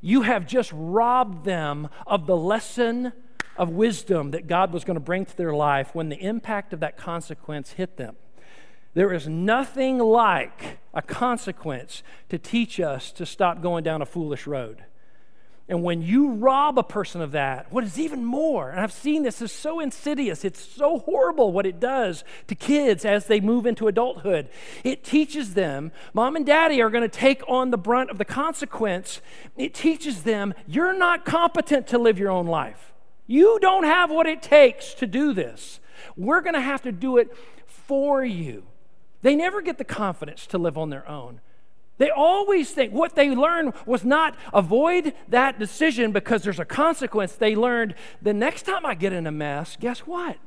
You 0.01 0.21
have 0.21 0.45
just 0.45 0.71
robbed 0.73 1.45
them 1.45 1.89
of 2.05 2.27
the 2.27 2.37
lesson 2.37 3.13
of 3.57 3.69
wisdom 3.69 4.31
that 4.31 4.47
God 4.47 4.71
was 4.71 4.83
going 4.83 4.95
to 4.95 4.99
bring 4.99 5.25
to 5.25 5.37
their 5.37 5.53
life 5.53 5.95
when 5.95 6.09
the 6.09 6.19
impact 6.19 6.73
of 6.73 6.81
that 6.81 6.97
consequence 6.97 7.71
hit 7.71 7.97
them. 7.97 8.15
There 8.95 9.13
is 9.13 9.27
nothing 9.27 9.99
like 9.99 10.79
a 10.93 11.01
consequence 11.01 12.01
to 12.29 12.39
teach 12.39 12.79
us 12.79 13.11
to 13.11 13.25
stop 13.25 13.61
going 13.61 13.83
down 13.83 14.01
a 14.01 14.05
foolish 14.05 14.47
road. 14.47 14.85
And 15.67 15.83
when 15.83 16.01
you 16.01 16.31
rob 16.31 16.79
a 16.79 16.83
person 16.83 17.21
of 17.21 17.31
that, 17.31 17.71
what 17.73 17.83
is 17.83 17.99
even 17.99 18.23
more, 18.23 18.69
and 18.69 18.79
I've 18.79 18.93
seen 18.93 19.23
this 19.23 19.41
is 19.41 19.51
so 19.51 19.79
insidious, 19.79 20.45
it's 20.45 20.63
so 20.63 20.99
horrible 20.99 21.51
what 21.51 21.65
it 21.65 21.79
does 21.79 22.23
to 22.47 22.55
kids 22.55 23.03
as 23.03 23.25
they 23.25 23.41
move 23.41 23.65
into 23.65 23.87
adulthood. 23.87 24.47
It 24.83 25.03
teaches 25.03 25.55
them, 25.55 25.91
mom 26.13 26.35
and 26.35 26.45
daddy 26.45 26.81
are 26.81 26.91
going 26.91 27.01
to 27.01 27.09
take 27.09 27.43
on 27.49 27.71
the 27.71 27.77
brunt 27.77 28.11
of 28.11 28.17
the 28.17 28.25
consequence. 28.25 29.21
It 29.57 29.73
teaches 29.73 30.23
them, 30.23 30.53
you're 30.67 30.97
not 30.97 31.25
competent 31.25 31.87
to 31.87 31.97
live 31.97 32.19
your 32.19 32.31
own 32.31 32.45
life. 32.45 32.93
You 33.27 33.57
don't 33.59 33.83
have 33.85 34.09
what 34.09 34.27
it 34.27 34.41
takes 34.41 34.93
to 34.95 35.07
do 35.07 35.33
this. 35.33 35.81
We're 36.15 36.41
going 36.41 36.53
to 36.53 36.61
have 36.61 36.83
to 36.83 36.93
do 36.93 37.17
it 37.17 37.35
for 37.67 38.23
you. 38.23 38.63
They 39.25 39.35
never 39.35 39.63
get 39.63 39.79
the 39.79 39.83
confidence 39.83 40.45
to 40.45 40.59
live 40.59 40.77
on 40.77 40.91
their 40.91 41.09
own. 41.09 41.41
They 41.97 42.11
always 42.11 42.69
think 42.69 42.93
what 42.93 43.15
they 43.15 43.31
learned 43.31 43.73
was 43.87 44.05
not 44.05 44.37
avoid 44.53 45.15
that 45.29 45.57
decision 45.57 46.11
because 46.11 46.43
there's 46.43 46.59
a 46.59 46.65
consequence. 46.65 47.33
They 47.33 47.55
learned 47.55 47.95
the 48.21 48.35
next 48.35 48.67
time 48.67 48.85
I 48.85 48.93
get 48.93 49.13
in 49.13 49.25
a 49.25 49.31
mess, 49.31 49.77
guess 49.79 50.01
what? 50.01 50.37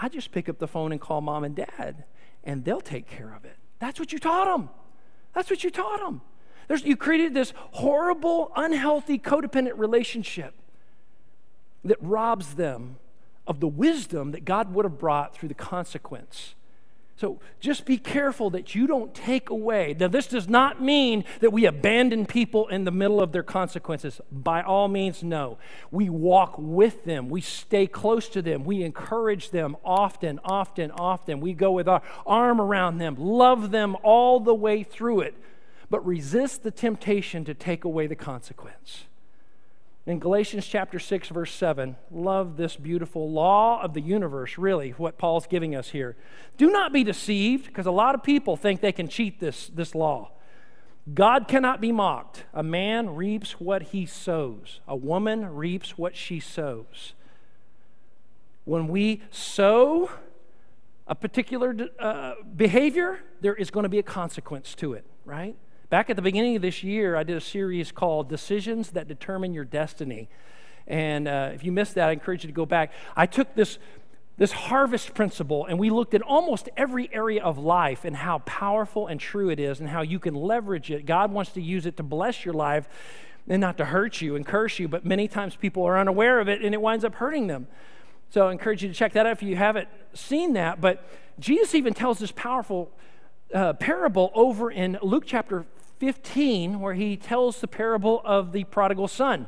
I 0.00 0.08
just 0.08 0.30
pick 0.30 0.48
up 0.48 0.60
the 0.60 0.68
phone 0.68 0.92
and 0.92 1.00
call 1.00 1.20
mom 1.20 1.42
and 1.42 1.56
dad, 1.56 2.04
and 2.44 2.64
they'll 2.64 2.80
take 2.80 3.08
care 3.08 3.34
of 3.34 3.44
it. 3.44 3.56
That's 3.80 3.98
what 3.98 4.12
you 4.12 4.20
taught 4.20 4.44
them. 4.44 4.68
That's 5.34 5.50
what 5.50 5.64
you 5.64 5.70
taught 5.70 5.98
them. 5.98 6.20
There's, 6.68 6.84
you 6.84 6.96
created 6.96 7.34
this 7.34 7.52
horrible, 7.56 8.52
unhealthy, 8.54 9.18
codependent 9.18 9.78
relationship 9.78 10.54
that 11.84 11.98
robs 12.00 12.54
them 12.54 12.98
of 13.48 13.58
the 13.58 13.66
wisdom 13.66 14.30
that 14.30 14.44
God 14.44 14.72
would 14.74 14.84
have 14.84 15.00
brought 15.00 15.34
through 15.34 15.48
the 15.48 15.56
consequence 15.56 16.54
so 17.16 17.40
just 17.60 17.84
be 17.84 17.98
careful 17.98 18.50
that 18.50 18.74
you 18.74 18.86
don't 18.86 19.14
take 19.14 19.50
away. 19.50 19.94
Now, 19.98 20.08
this 20.08 20.26
does 20.26 20.48
not 20.48 20.82
mean 20.82 21.24
that 21.40 21.52
we 21.52 21.66
abandon 21.66 22.26
people 22.26 22.68
in 22.68 22.84
the 22.84 22.90
middle 22.90 23.20
of 23.20 23.32
their 23.32 23.42
consequences. 23.42 24.20
By 24.30 24.62
all 24.62 24.88
means, 24.88 25.22
no. 25.22 25.58
We 25.90 26.08
walk 26.08 26.54
with 26.58 27.04
them, 27.04 27.28
we 27.28 27.40
stay 27.40 27.86
close 27.86 28.28
to 28.30 28.42
them, 28.42 28.64
we 28.64 28.82
encourage 28.82 29.50
them 29.50 29.76
often, 29.84 30.40
often, 30.44 30.90
often. 30.90 31.40
We 31.40 31.52
go 31.52 31.72
with 31.72 31.86
our 31.86 32.02
arm 32.26 32.60
around 32.60 32.98
them, 32.98 33.16
love 33.18 33.70
them 33.70 33.96
all 34.02 34.40
the 34.40 34.54
way 34.54 34.82
through 34.82 35.20
it, 35.20 35.34
but 35.90 36.04
resist 36.04 36.62
the 36.62 36.70
temptation 36.70 37.44
to 37.44 37.54
take 37.54 37.84
away 37.84 38.06
the 38.06 38.16
consequence. 38.16 39.04
In 40.04 40.18
Galatians 40.18 40.66
chapter 40.66 40.98
6, 40.98 41.28
verse 41.28 41.54
7, 41.54 41.94
love 42.10 42.56
this 42.56 42.74
beautiful 42.74 43.30
law 43.30 43.80
of 43.80 43.94
the 43.94 44.00
universe, 44.00 44.58
really, 44.58 44.90
what 44.90 45.16
Paul's 45.16 45.46
giving 45.46 45.76
us 45.76 45.90
here. 45.90 46.16
Do 46.56 46.72
not 46.72 46.92
be 46.92 47.04
deceived, 47.04 47.66
because 47.66 47.86
a 47.86 47.92
lot 47.92 48.16
of 48.16 48.24
people 48.24 48.56
think 48.56 48.80
they 48.80 48.90
can 48.90 49.06
cheat 49.06 49.38
this, 49.38 49.68
this 49.68 49.94
law. 49.94 50.32
God 51.14 51.46
cannot 51.46 51.80
be 51.80 51.92
mocked. 51.92 52.44
A 52.52 52.64
man 52.64 53.14
reaps 53.14 53.60
what 53.60 53.82
he 53.82 54.04
sows, 54.04 54.80
a 54.88 54.96
woman 54.96 55.54
reaps 55.54 55.96
what 55.96 56.16
she 56.16 56.40
sows. 56.40 57.14
When 58.64 58.88
we 58.88 59.22
sow 59.30 60.10
a 61.06 61.14
particular 61.14 61.76
uh, 62.00 62.34
behavior, 62.56 63.20
there 63.40 63.54
is 63.54 63.70
going 63.70 63.84
to 63.84 63.88
be 63.88 64.00
a 64.00 64.04
consequence 64.04 64.74
to 64.76 64.94
it, 64.94 65.04
right? 65.24 65.56
Back 65.92 66.08
at 66.08 66.16
the 66.16 66.22
beginning 66.22 66.56
of 66.56 66.62
this 66.62 66.82
year, 66.82 67.16
I 67.16 67.22
did 67.22 67.36
a 67.36 67.40
series 67.42 67.92
called 67.92 68.30
Decisions 68.30 68.92
That 68.92 69.08
Determine 69.08 69.52
Your 69.52 69.66
Destiny. 69.66 70.30
And 70.86 71.28
uh, 71.28 71.50
if 71.52 71.64
you 71.64 71.70
missed 71.70 71.96
that, 71.96 72.08
I 72.08 72.12
encourage 72.12 72.44
you 72.44 72.48
to 72.48 72.54
go 72.54 72.64
back. 72.64 72.94
I 73.14 73.26
took 73.26 73.54
this, 73.54 73.78
this 74.38 74.52
harvest 74.52 75.12
principle 75.12 75.66
and 75.66 75.78
we 75.78 75.90
looked 75.90 76.14
at 76.14 76.22
almost 76.22 76.70
every 76.78 77.12
area 77.12 77.42
of 77.42 77.58
life 77.58 78.06
and 78.06 78.16
how 78.16 78.38
powerful 78.38 79.06
and 79.06 79.20
true 79.20 79.50
it 79.50 79.60
is 79.60 79.80
and 79.80 79.88
how 79.90 80.00
you 80.00 80.18
can 80.18 80.34
leverage 80.34 80.90
it. 80.90 81.04
God 81.04 81.30
wants 81.30 81.50
to 81.52 81.60
use 81.60 81.84
it 81.84 81.98
to 81.98 82.02
bless 82.02 82.42
your 82.42 82.54
life 82.54 82.88
and 83.46 83.60
not 83.60 83.76
to 83.76 83.84
hurt 83.84 84.22
you 84.22 84.34
and 84.34 84.46
curse 84.46 84.78
you, 84.78 84.88
but 84.88 85.04
many 85.04 85.28
times 85.28 85.56
people 85.56 85.84
are 85.84 85.98
unaware 85.98 86.40
of 86.40 86.48
it 86.48 86.62
and 86.62 86.72
it 86.72 86.80
winds 86.80 87.04
up 87.04 87.16
hurting 87.16 87.48
them. 87.48 87.66
So 88.30 88.48
I 88.48 88.52
encourage 88.52 88.82
you 88.82 88.88
to 88.88 88.94
check 88.94 89.12
that 89.12 89.26
out 89.26 89.32
if 89.32 89.42
you 89.42 89.56
haven't 89.56 89.88
seen 90.14 90.54
that. 90.54 90.80
But 90.80 91.06
Jesus 91.38 91.74
even 91.74 91.92
tells 91.92 92.18
this 92.18 92.32
powerful 92.32 92.90
uh, 93.52 93.74
parable 93.74 94.32
over 94.34 94.70
in 94.70 94.98
Luke 95.02 95.24
chapter 95.26 95.66
15, 96.02 96.80
where 96.80 96.94
he 96.94 97.16
tells 97.16 97.60
the 97.60 97.68
parable 97.68 98.20
of 98.24 98.50
the 98.50 98.64
prodigal 98.64 99.06
son. 99.06 99.46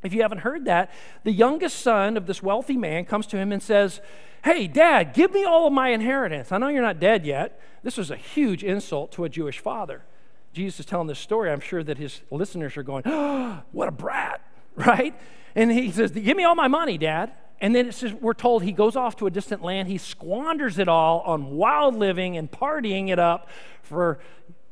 If 0.00 0.14
you 0.14 0.22
haven't 0.22 0.38
heard 0.38 0.64
that, 0.66 0.92
the 1.24 1.32
youngest 1.32 1.80
son 1.80 2.16
of 2.16 2.28
this 2.28 2.40
wealthy 2.40 2.76
man 2.76 3.04
comes 3.04 3.26
to 3.26 3.36
him 3.36 3.50
and 3.50 3.60
says, 3.60 4.00
Hey, 4.44 4.68
dad, 4.68 5.12
give 5.12 5.32
me 5.32 5.42
all 5.42 5.66
of 5.66 5.72
my 5.72 5.88
inheritance. 5.88 6.52
I 6.52 6.58
know 6.58 6.68
you're 6.68 6.82
not 6.82 7.00
dead 7.00 7.26
yet. 7.26 7.60
This 7.82 7.96
was 7.96 8.12
a 8.12 8.16
huge 8.16 8.62
insult 8.62 9.10
to 9.12 9.24
a 9.24 9.28
Jewish 9.28 9.58
father. 9.58 10.04
Jesus 10.52 10.78
is 10.80 10.86
telling 10.86 11.08
this 11.08 11.18
story. 11.18 11.50
I'm 11.50 11.58
sure 11.58 11.82
that 11.82 11.98
his 11.98 12.20
listeners 12.30 12.76
are 12.76 12.84
going, 12.84 13.02
oh, 13.06 13.60
What 13.72 13.88
a 13.88 13.92
brat, 13.92 14.40
right? 14.76 15.18
And 15.56 15.72
he 15.72 15.90
says, 15.90 16.12
Give 16.12 16.36
me 16.36 16.44
all 16.44 16.54
my 16.54 16.68
money, 16.68 16.96
dad. 16.96 17.32
And 17.60 17.74
then 17.74 17.88
it 17.88 17.92
says, 17.92 18.14
we're 18.14 18.32
told 18.32 18.62
he 18.62 18.72
goes 18.72 18.96
off 18.96 19.16
to 19.16 19.26
a 19.26 19.30
distant 19.30 19.62
land. 19.62 19.88
He 19.88 19.98
squanders 19.98 20.78
it 20.78 20.88
all 20.88 21.20
on 21.20 21.50
wild 21.50 21.94
living 21.94 22.38
and 22.38 22.50
partying 22.50 23.10
it 23.10 23.18
up 23.18 23.48
for 23.82 24.18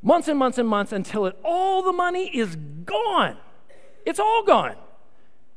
months 0.03 0.29
and 0.29 0.39
months 0.39 0.59
and 0.59 0.69
months 0.69 0.93
until 0.93 1.27
it, 1.27 1.37
all 1.45 1.83
the 1.83 1.93
money 1.93 2.29
is 2.37 2.57
gone. 2.85 3.37
It's 4.07 4.21
all 4.21 4.43
gone. 4.45 4.77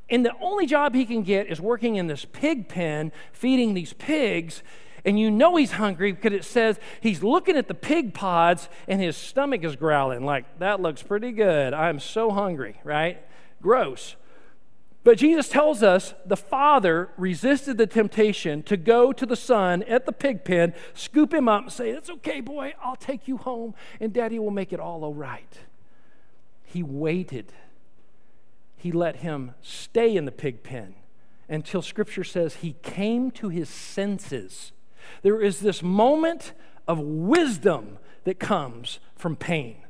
And 0.10 0.26
the 0.26 0.34
only 0.42 0.66
job 0.66 0.94
he 0.94 1.06
can 1.06 1.24
get 1.24 1.48
is 1.48 1.62
working 1.62 1.96
in 1.96 2.08
this 2.08 2.26
pig 2.26 2.68
pen, 2.68 3.12
feeding 3.32 3.74
these 3.74 3.94
pigs. 3.94 4.62
And 5.06 5.20
you 5.20 5.32
know 5.32 5.56
he's 5.56 5.72
hungry 5.74 6.12
because 6.12 6.34
it 6.34 6.44
says 6.44 6.80
he's 7.00 7.24
looking 7.24 7.56
at 7.56 7.68
the 7.68 7.74
pig 7.74 8.14
pods 8.14 8.68
and 8.88 9.02
his 9.02 9.16
stomach 9.16 9.64
is 9.64 9.76
growling, 9.76 10.26
like, 10.26 10.60
that 10.60 10.82
looks 10.82 11.02
pretty 11.02 11.32
good. 11.32 11.74
I'm 11.74 12.00
so 12.00 12.30
hungry, 12.30 12.80
right? 12.84 13.20
Gross. 13.62 14.16
But 15.04 15.18
Jesus 15.18 15.50
tells 15.50 15.82
us 15.82 16.14
the 16.26 16.38
father 16.38 17.10
resisted 17.18 17.78
the 17.78 17.88
temptation 17.88 18.62
to 18.64 18.78
go 18.78 19.12
to 19.12 19.26
the 19.26 19.36
son 19.36 19.82
at 19.84 20.06
the 20.06 20.12
pig 20.12 20.44
pen, 20.44 20.74
scoop 20.94 21.34
him 21.34 21.48
up, 21.48 21.64
and 21.64 21.72
say, 21.72 21.90
It's 21.90 22.10
okay, 22.10 22.40
boy, 22.40 22.74
I'll 22.84 22.96
take 22.96 23.28
you 23.28 23.38
home, 23.38 23.74
and 24.00 24.14
daddy 24.14 24.38
will 24.38 24.52
make 24.52 24.72
it 24.72 24.80
all 24.80 25.04
all 25.04 25.14
right. 25.14 25.60
He 26.64 26.84
waited 26.84 27.52
he 28.82 28.92
let 28.92 29.18
him 29.18 29.54
stay 29.62 30.18
in 30.18 30.26
the 30.26 30.32
pig 30.32 30.64
pen 30.64 30.96
until 31.48 31.84
scripture 31.84 32.24
says 32.24 32.56
he 32.56 32.76
came 32.82 33.30
to 33.30 33.50
his 33.50 33.70
senses. 33.70 34.72
There 35.22 35.40
is 35.40 35.60
this 35.60 35.84
moment 35.84 36.54
of 36.88 36.98
wisdom 36.98 38.00
that 38.24 38.40
comes 38.40 39.00
from 39.16 39.36
pain. 39.36 39.81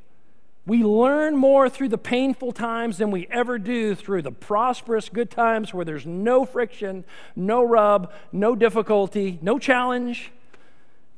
We 0.64 0.84
learn 0.84 1.36
more 1.36 1.68
through 1.68 1.88
the 1.88 1.98
painful 1.98 2.52
times 2.52 2.98
than 2.98 3.10
we 3.10 3.26
ever 3.30 3.58
do 3.58 3.96
through 3.96 4.22
the 4.22 4.30
prosperous 4.30 5.08
good 5.08 5.30
times 5.30 5.74
where 5.74 5.84
there's 5.84 6.06
no 6.06 6.44
friction, 6.44 7.04
no 7.34 7.64
rub, 7.64 8.12
no 8.30 8.54
difficulty, 8.54 9.40
no 9.42 9.58
challenge. 9.58 10.30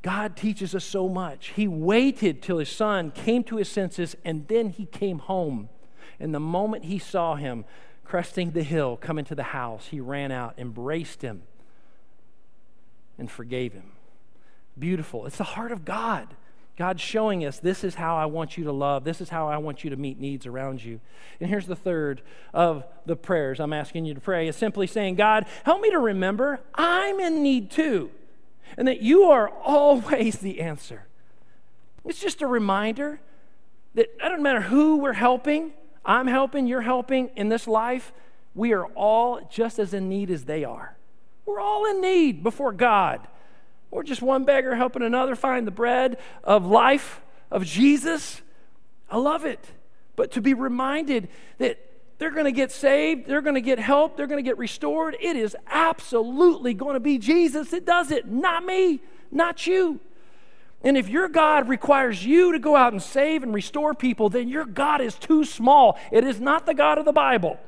God 0.01 0.35
teaches 0.35 0.73
us 0.73 0.83
so 0.83 1.07
much. 1.07 1.49
He 1.55 1.67
waited 1.67 2.41
till 2.41 2.57
his 2.57 2.69
son 2.69 3.11
came 3.11 3.43
to 3.45 3.57
his 3.57 3.69
senses 3.69 4.15
and 4.25 4.47
then 4.47 4.69
he 4.69 4.85
came 4.85 5.19
home. 5.19 5.69
And 6.19 6.33
the 6.33 6.39
moment 6.39 6.85
he 6.85 6.97
saw 6.97 7.35
him 7.35 7.65
cresting 8.03 8.51
the 8.51 8.63
hill, 8.63 8.97
coming 8.97 9.25
to 9.25 9.35
the 9.35 9.43
house, 9.43 9.87
he 9.87 9.99
ran 9.99 10.31
out, 10.31 10.55
embraced 10.57 11.21
him, 11.21 11.43
and 13.17 13.29
forgave 13.29 13.73
him. 13.73 13.91
Beautiful. 14.77 15.25
It's 15.25 15.37
the 15.37 15.43
heart 15.43 15.71
of 15.71 15.85
God. 15.85 16.35
God's 16.77 17.01
showing 17.01 17.45
us 17.45 17.59
this 17.59 17.83
is 17.83 17.95
how 17.95 18.17
I 18.17 18.25
want 18.25 18.57
you 18.57 18.65
to 18.65 18.71
love. 18.71 19.05
This 19.05 19.21
is 19.21 19.29
how 19.29 19.47
I 19.47 19.57
want 19.57 19.83
you 19.83 19.89
to 19.91 19.95
meet 19.95 20.19
needs 20.19 20.45
around 20.45 20.83
you. 20.83 20.99
And 21.39 21.49
here's 21.49 21.67
the 21.67 21.75
third 21.75 22.21
of 22.53 22.83
the 23.05 23.15
prayers 23.15 23.59
I'm 23.59 23.71
asking 23.71 24.05
you 24.05 24.13
to 24.13 24.19
pray 24.19 24.47
is 24.47 24.57
simply 24.57 24.85
saying, 24.85 25.15
God, 25.15 25.45
help 25.63 25.81
me 25.81 25.89
to 25.91 25.99
remember 25.99 26.59
I'm 26.73 27.19
in 27.19 27.41
need 27.41 27.71
too, 27.71 28.11
and 28.77 28.87
that 28.87 29.01
you 29.01 29.23
are 29.23 29.49
always 29.49 30.39
the 30.39 30.59
answer. 30.59 31.07
It's 32.03 32.19
just 32.19 32.41
a 32.41 32.47
reminder 32.47 33.21
that 33.95 34.07
it 34.07 34.19
doesn't 34.19 34.43
matter 34.43 34.61
who 34.61 34.97
we're 34.97 35.13
helping, 35.13 35.71
I'm 36.05 36.27
helping, 36.27 36.67
you're 36.67 36.81
helping 36.81 37.29
in 37.35 37.47
this 37.49 37.67
life, 37.67 38.11
we 38.53 38.73
are 38.73 38.85
all 38.87 39.47
just 39.49 39.79
as 39.79 39.93
in 39.93 40.09
need 40.09 40.29
as 40.29 40.43
they 40.43 40.65
are. 40.65 40.97
We're 41.45 41.59
all 41.59 41.85
in 41.89 42.01
need 42.01 42.43
before 42.43 42.73
God. 42.73 43.27
We're 43.95 44.03
just 44.03 44.21
one 44.21 44.43
beggar 44.43 44.75
helping 44.75 45.03
another 45.03 45.35
find 45.35 45.65
the 45.65 45.71
bread 45.71 46.17
of 46.43 46.65
life, 46.65 47.21
of 47.49 47.63
Jesus. 47.63 48.41
I 49.09 49.15
love 49.15 49.45
it. 49.45 49.65
But 50.17 50.31
to 50.31 50.41
be 50.41 50.53
reminded 50.53 51.29
that 51.59 51.79
they're 52.17 52.31
going 52.31 52.43
to 52.43 52.51
get 52.51 52.73
saved, 52.73 53.25
they're 53.25 53.41
going 53.41 53.55
to 53.55 53.61
get 53.61 53.79
help, 53.79 54.17
they're 54.17 54.27
going 54.27 54.43
to 54.43 54.47
get 54.47 54.57
restored, 54.57 55.15
it 55.21 55.37
is 55.37 55.55
absolutely 55.67 56.73
going 56.73 56.95
to 56.95 56.99
be 56.99 57.17
Jesus 57.17 57.71
that 57.71 57.85
does 57.85 58.11
it, 58.11 58.27
not 58.27 58.65
me, 58.65 58.99
not 59.31 59.65
you. 59.65 60.01
And 60.83 60.97
if 60.97 61.07
your 61.07 61.29
God 61.29 61.69
requires 61.69 62.25
you 62.25 62.51
to 62.51 62.59
go 62.59 62.75
out 62.75 62.91
and 62.91 63.01
save 63.01 63.43
and 63.43 63.53
restore 63.53 63.93
people, 63.93 64.27
then 64.27 64.49
your 64.49 64.65
God 64.65 64.99
is 64.99 65.15
too 65.15 65.45
small. 65.45 65.97
It 66.11 66.25
is 66.25 66.41
not 66.41 66.65
the 66.65 66.73
God 66.73 66.97
of 66.97 67.05
the 67.05 67.13
Bible. 67.13 67.59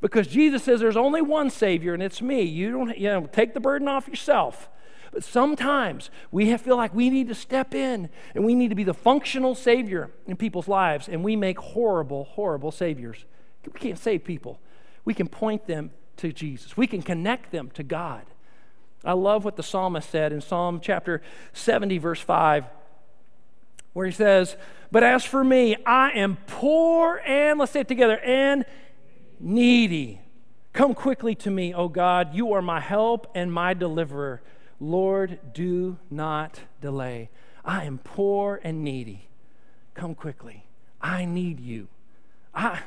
Because 0.00 0.28
Jesus 0.28 0.62
says 0.62 0.78
there's 0.78 0.96
only 0.96 1.20
one 1.20 1.50
Savior, 1.50 1.94
and 1.94 2.02
it's 2.02 2.22
me. 2.22 2.42
You 2.42 2.70
don't 2.70 2.96
you 2.96 3.08
know, 3.08 3.26
take 3.26 3.54
the 3.54 3.60
burden 3.60 3.88
off 3.88 4.06
yourself. 4.06 4.68
But 5.14 5.22
sometimes 5.22 6.10
we 6.32 6.54
feel 6.56 6.76
like 6.76 6.92
we 6.92 7.08
need 7.08 7.28
to 7.28 7.36
step 7.36 7.72
in 7.72 8.08
and 8.34 8.44
we 8.44 8.56
need 8.56 8.70
to 8.70 8.74
be 8.74 8.82
the 8.82 8.92
functional 8.92 9.54
Savior 9.54 10.10
in 10.26 10.36
people's 10.36 10.66
lives, 10.66 11.08
and 11.08 11.22
we 11.22 11.36
make 11.36 11.56
horrible, 11.56 12.24
horrible 12.24 12.72
Saviors. 12.72 13.24
We 13.64 13.78
can't 13.78 13.98
save 13.98 14.24
people, 14.24 14.58
we 15.04 15.14
can 15.14 15.28
point 15.28 15.68
them 15.68 15.92
to 16.16 16.32
Jesus, 16.32 16.76
we 16.76 16.88
can 16.88 17.00
connect 17.00 17.52
them 17.52 17.70
to 17.74 17.84
God. 17.84 18.24
I 19.04 19.12
love 19.12 19.44
what 19.44 19.54
the 19.54 19.62
psalmist 19.62 20.10
said 20.10 20.32
in 20.32 20.40
Psalm 20.40 20.80
chapter 20.82 21.22
70, 21.52 21.98
verse 21.98 22.20
5, 22.20 22.64
where 23.92 24.06
he 24.06 24.12
says, 24.12 24.56
But 24.90 25.04
as 25.04 25.24
for 25.24 25.44
me, 25.44 25.76
I 25.86 26.10
am 26.10 26.38
poor 26.48 27.22
and, 27.24 27.60
let's 27.60 27.70
say 27.70 27.80
it 27.80 27.88
together, 27.88 28.18
and 28.18 28.64
needy. 29.38 30.22
Come 30.72 30.92
quickly 30.92 31.36
to 31.36 31.52
me, 31.52 31.72
O 31.72 31.86
God. 31.86 32.34
You 32.34 32.52
are 32.54 32.62
my 32.62 32.80
help 32.80 33.30
and 33.36 33.52
my 33.52 33.74
deliverer. 33.74 34.42
Lord, 34.84 35.38
do 35.54 35.96
not 36.10 36.60
delay. 36.82 37.30
I 37.64 37.84
am 37.84 37.98
poor 37.98 38.60
and 38.62 38.84
needy. 38.84 39.28
Come 39.94 40.14
quickly. 40.14 40.66
I 41.00 41.24
need 41.24 41.58
you. 41.58 41.88
I, 42.54 42.80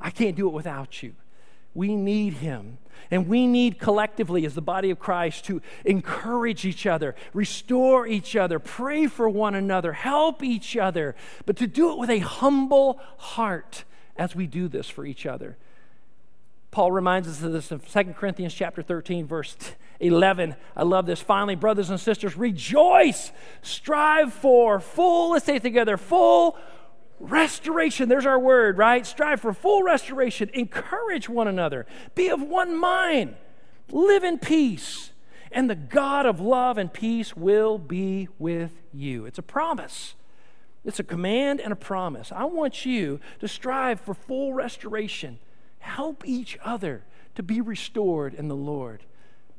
I 0.00 0.10
can't 0.10 0.36
do 0.36 0.46
it 0.46 0.52
without 0.52 1.02
you. 1.02 1.14
We 1.74 1.96
need 1.96 2.34
him. 2.34 2.78
And 3.10 3.26
we 3.26 3.46
need 3.48 3.80
collectively, 3.80 4.44
as 4.44 4.54
the 4.54 4.62
body 4.62 4.90
of 4.90 5.00
Christ, 5.00 5.44
to 5.46 5.60
encourage 5.84 6.64
each 6.64 6.86
other, 6.86 7.16
restore 7.32 8.06
each 8.06 8.36
other, 8.36 8.60
pray 8.60 9.08
for 9.08 9.28
one 9.28 9.56
another, 9.56 9.92
help 9.92 10.44
each 10.44 10.76
other, 10.76 11.16
but 11.46 11.56
to 11.56 11.66
do 11.66 11.90
it 11.92 11.98
with 11.98 12.10
a 12.10 12.20
humble 12.20 13.00
heart 13.16 13.84
as 14.16 14.36
we 14.36 14.46
do 14.46 14.68
this 14.68 14.88
for 14.88 15.04
each 15.04 15.26
other. 15.26 15.56
Paul 16.70 16.92
reminds 16.92 17.26
us 17.26 17.42
of 17.42 17.52
this 17.52 17.72
in 17.72 17.80
2 17.80 18.12
Corinthians 18.12 18.54
chapter 18.54 18.82
13, 18.82 19.26
verse 19.26 19.56
11. 20.00 20.56
I 20.76 20.82
love 20.82 21.06
this. 21.06 21.20
Finally, 21.20 21.56
brothers 21.56 21.90
and 21.90 22.00
sisters, 22.00 22.36
rejoice, 22.36 23.32
strive 23.62 24.32
for 24.32 24.80
full, 24.80 25.32
let's 25.32 25.46
say 25.46 25.56
it 25.56 25.62
together, 25.62 25.96
full 25.96 26.56
restoration. 27.20 28.08
There's 28.08 28.26
our 28.26 28.38
word, 28.38 28.78
right? 28.78 29.06
Strive 29.06 29.40
for 29.40 29.52
full 29.52 29.82
restoration. 29.82 30.50
Encourage 30.54 31.28
one 31.28 31.46
another. 31.46 31.86
Be 32.14 32.28
of 32.28 32.42
one 32.42 32.74
mind. 32.76 33.36
Live 33.90 34.24
in 34.24 34.38
peace. 34.38 35.12
And 35.52 35.68
the 35.68 35.74
God 35.74 36.26
of 36.26 36.40
love 36.40 36.78
and 36.78 36.92
peace 36.92 37.36
will 37.36 37.76
be 37.76 38.28
with 38.38 38.72
you. 38.92 39.26
It's 39.26 39.38
a 39.38 39.42
promise. 39.42 40.14
It's 40.84 40.98
a 40.98 41.04
command 41.04 41.60
and 41.60 41.72
a 41.72 41.76
promise. 41.76 42.32
I 42.32 42.44
want 42.44 42.86
you 42.86 43.20
to 43.40 43.48
strive 43.48 44.00
for 44.00 44.14
full 44.14 44.54
restoration. 44.54 45.38
Help 45.80 46.26
each 46.26 46.56
other 46.64 47.04
to 47.34 47.42
be 47.42 47.60
restored 47.60 48.32
in 48.32 48.48
the 48.48 48.56
Lord. 48.56 49.04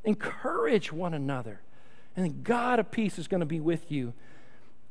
Encourage 0.03 0.91
one 0.91 1.13
another. 1.13 1.61
And 2.15 2.43
God 2.43 2.79
of 2.79 2.91
peace 2.91 3.17
is 3.17 3.27
going 3.27 3.39
to 3.39 3.45
be 3.45 3.59
with 3.59 3.91
you 3.91 4.13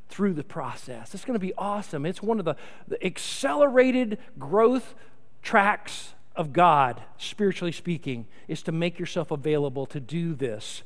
through 0.09 0.35
the 0.35 0.45
process. 0.45 1.15
It's 1.15 1.25
going 1.25 1.39
to 1.39 1.45
be 1.45 1.55
awesome. 1.57 2.05
It's 2.07 2.23
one 2.23 2.39
of 2.39 2.45
the, 2.45 2.57
the 2.89 3.05
accelerated 3.05 4.19
growth 4.39 4.95
tracks 5.43 6.15
of 6.35 6.53
God, 6.53 7.03
spiritually 7.19 7.73
speaking, 7.73 8.27
is 8.49 8.63
to 8.63 8.73
make 8.73 8.99
yourself 8.99 9.31
available 9.31 9.87
to 9.87 10.01
do 10.01 10.35
this 10.35 10.83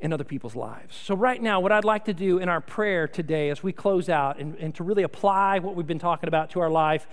in 0.00 0.12
other 0.12 0.24
people's 0.24 0.56
lives. 0.56 0.96
So, 0.96 1.14
right 1.14 1.40
now, 1.40 1.60
what 1.60 1.72
I'd 1.72 1.84
like 1.84 2.06
to 2.06 2.14
do 2.14 2.38
in 2.38 2.48
our 2.48 2.60
prayer 2.60 3.06
today 3.06 3.50
as 3.50 3.62
we 3.62 3.72
close 3.72 4.08
out 4.08 4.38
and, 4.38 4.56
and 4.56 4.74
to 4.76 4.84
really 4.84 5.02
apply 5.02 5.58
what 5.58 5.74
we've 5.74 5.86
been 5.86 5.98
talking 5.98 6.28
about 6.28 6.50
to 6.50 6.60
our 6.60 6.70
life 6.70 7.06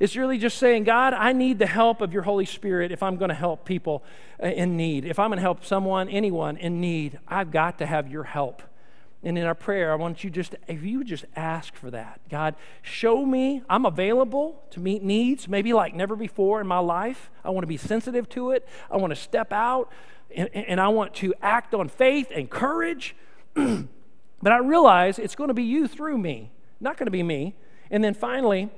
is 0.00 0.16
really 0.16 0.38
just 0.38 0.56
saying, 0.56 0.84
God, 0.84 1.12
I 1.12 1.32
need 1.32 1.58
the 1.58 1.66
help 1.66 2.00
of 2.00 2.12
your 2.12 2.22
Holy 2.22 2.46
Spirit 2.46 2.90
if 2.90 3.02
I'm 3.02 3.16
going 3.16 3.28
to 3.28 3.34
help 3.34 3.66
people 3.66 4.02
uh, 4.42 4.46
in 4.46 4.76
need. 4.76 5.04
If 5.04 5.18
I'm 5.18 5.28
going 5.28 5.36
to 5.36 5.42
help 5.42 5.64
someone, 5.64 6.08
anyone 6.08 6.56
in 6.56 6.80
need, 6.80 7.18
I've 7.28 7.50
got 7.50 7.78
to 7.78 7.86
have 7.86 8.10
your 8.10 8.24
help. 8.24 8.62
And 9.22 9.36
in 9.36 9.44
our 9.44 9.54
prayer, 9.54 9.92
I 9.92 9.96
want 9.96 10.24
you 10.24 10.30
just, 10.30 10.54
if 10.66 10.82
you 10.82 11.04
just 11.04 11.26
ask 11.36 11.74
for 11.74 11.90
that, 11.90 12.22
God, 12.30 12.54
show 12.80 13.26
me 13.26 13.62
I'm 13.68 13.84
available 13.84 14.62
to 14.70 14.80
meet 14.80 15.02
needs, 15.02 15.46
maybe 15.46 15.74
like 15.74 15.94
never 15.94 16.16
before 16.16 16.62
in 16.62 16.66
my 16.66 16.78
life. 16.78 17.30
I 17.44 17.50
want 17.50 17.64
to 17.64 17.68
be 17.68 17.76
sensitive 17.76 18.30
to 18.30 18.52
it. 18.52 18.66
I 18.90 18.96
want 18.96 19.10
to 19.10 19.16
step 19.16 19.52
out. 19.52 19.92
And, 20.34 20.48
and 20.54 20.80
I 20.80 20.88
want 20.88 21.14
to 21.16 21.34
act 21.42 21.74
on 21.74 21.88
faith 21.88 22.30
and 22.34 22.48
courage. 22.48 23.14
but 23.54 24.52
I 24.52 24.58
realize 24.58 25.18
it's 25.18 25.34
going 25.34 25.48
to 25.48 25.54
be 25.54 25.64
you 25.64 25.88
through 25.88 26.18
me, 26.18 26.50
not 26.80 26.96
going 26.96 27.06
to 27.06 27.12
be 27.12 27.22
me. 27.22 27.56
And 27.90 28.02
then 28.04 28.14
finally, 28.14 28.70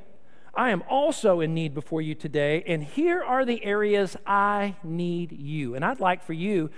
I 0.55 0.70
am 0.70 0.82
also 0.88 1.40
in 1.40 1.55
need 1.55 1.74
before 1.74 2.03
you 2.03 2.14
today, 2.14 2.62
and 2.66 2.84
here 2.84 3.22
are 3.22 3.44
the 3.44 3.64
areas 3.64 4.16
I 4.26 4.76
need 4.82 5.32
you. 5.32 5.74
And 5.74 5.84
I'd 5.84 6.00
like 6.00 6.22
for 6.22 6.34
you, 6.34 6.70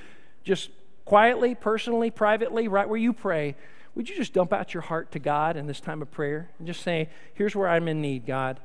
just 0.44 0.70
quietly, 1.04 1.54
personally, 1.54 2.10
privately, 2.10 2.68
right 2.68 2.88
where 2.88 2.98
you 2.98 3.12
pray, 3.12 3.56
would 3.94 4.08
you 4.08 4.16
just 4.16 4.32
dump 4.32 4.52
out 4.52 4.74
your 4.74 4.82
heart 4.82 5.12
to 5.12 5.18
God 5.18 5.56
in 5.56 5.66
this 5.66 5.80
time 5.80 6.02
of 6.02 6.10
prayer 6.10 6.50
and 6.58 6.66
just 6.66 6.82
say, 6.82 7.08
Here's 7.34 7.54
where 7.54 7.68
I'm 7.68 7.88
in 7.88 8.00
need, 8.00 8.26
God. 8.26 8.60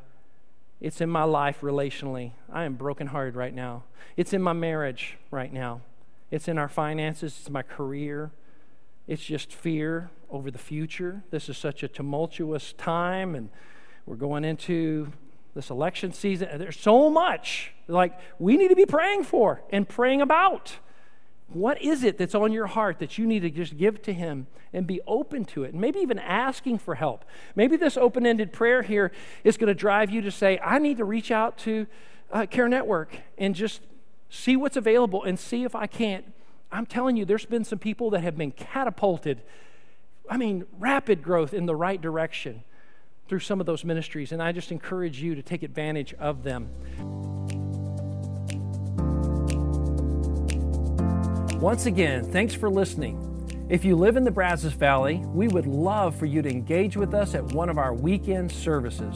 It's 0.82 1.02
in 1.02 1.10
my 1.10 1.24
life 1.24 1.62
relationally. 1.62 2.32
I 2.52 2.64
am 2.64 2.76
brokenhearted 2.76 3.36
right 3.36 3.54
now. 3.54 3.84
It's 4.16 4.34
in 4.34 4.42
my 4.42 4.54
marriage 4.54 5.18
right 5.30 5.52
now. 5.52 5.82
It's 6.32 6.48
in 6.48 6.58
our 6.58 6.70
finances. 6.70 7.38
It's 7.40 7.50
my 7.50 7.64
career. 7.64 8.32
It's 9.08 9.24
just 9.24 9.52
fear 9.52 10.12
over 10.30 10.52
the 10.52 10.60
future. 10.60 11.24
This 11.32 11.50
is 11.50 11.58
such 11.58 11.82
a 11.82 11.88
tumultuous 11.88 12.74
time, 12.74 13.34
and 13.34 13.50
we're 14.06 14.16
going 14.16 14.46
into 14.46 15.12
this 15.56 15.70
election 15.72 16.14
season. 16.14 16.50
There's 16.60 16.80
so 16.80 17.10
much 17.10 17.74
like 17.88 18.20
we 18.38 18.56
need 18.56 18.68
to 18.68 18.76
be 18.76 18.86
praying 18.86 19.24
for 19.24 19.62
and 19.72 19.90
praying 19.90 20.22
about. 20.22 20.78
What 21.48 21.82
is 21.82 22.04
it 22.04 22.20
that's 22.20 22.36
on 22.36 22.52
your 22.52 22.68
heart 22.68 23.00
that 23.00 23.18
you 23.18 23.26
need 23.26 23.40
to 23.40 23.50
just 23.50 23.76
give 23.76 24.04
to 24.04 24.14
Him 24.14 24.46
and 24.72 24.86
be 24.86 25.02
open 25.08 25.46
to 25.46 25.64
it? 25.64 25.72
And 25.72 25.82
maybe 25.82 26.00
even 26.00 26.20
asking 26.20 26.78
for 26.78 26.94
help. 26.94 27.26
Maybe 27.56 27.76
this 27.76 27.98
open 27.98 28.28
ended 28.28 28.54
prayer 28.54 28.84
here 28.84 29.12
is 29.44 29.58
going 29.58 29.70
to 29.70 29.74
drive 29.74 30.12
you 30.12 30.22
to 30.22 30.30
say, 30.30 30.60
I 30.64 30.78
need 30.78 30.98
to 30.98 31.06
reach 31.06 31.32
out 31.32 31.58
to 31.60 31.88
uh, 32.32 32.46
Care 32.46 32.70
Network 32.70 33.18
and 33.40 33.56
just 33.56 33.82
see 34.30 34.56
what's 34.56 34.78
available 34.78 35.24
and 35.24 35.40
see 35.40 35.64
if 35.64 35.76
I 35.76 35.88
can't. 35.88 36.26
I'm 36.72 36.86
telling 36.86 37.18
you, 37.18 37.26
there's 37.26 37.46
been 37.46 37.64
some 37.64 37.80
people 37.80 38.12
that 38.12 38.22
have 38.22 38.38
been 38.38 38.52
catapulted, 38.52 39.42
I 40.30 40.38
mean, 40.38 40.66
rapid 40.78 41.24
growth 41.24 41.54
in 41.54 41.66
the 41.66 41.76
right 41.76 42.00
direction 42.00 42.64
through 43.28 43.40
some 43.40 43.60
of 43.60 43.66
those 43.66 43.84
ministries. 43.84 44.32
And 44.32 44.42
I 44.42 44.52
just 44.52 44.72
encourage 44.72 45.22
you 45.22 45.36
to 45.36 45.42
take 45.42 45.64
advantage 45.64 46.14
of 46.16 46.44
them. 46.44 46.70
Once 51.60 51.88
again, 51.88 52.24
thanks 52.24 52.54
for 52.54 52.70
listening. 52.70 53.26
If 53.70 53.84
you 53.84 53.96
live 53.96 54.16
in 54.16 54.24
the 54.24 54.32
Brazos 54.32 54.74
Valley, 54.74 55.18
we 55.26 55.48
would 55.48 55.68
love 55.68 56.16
for 56.16 56.26
you 56.26 56.42
to 56.42 56.50
engage 56.50 56.96
with 56.96 57.14
us 57.14 57.36
at 57.36 57.44
one 57.44 57.70
of 57.70 57.78
our 57.78 57.94
weekend 57.94 58.52
services. 58.52 59.16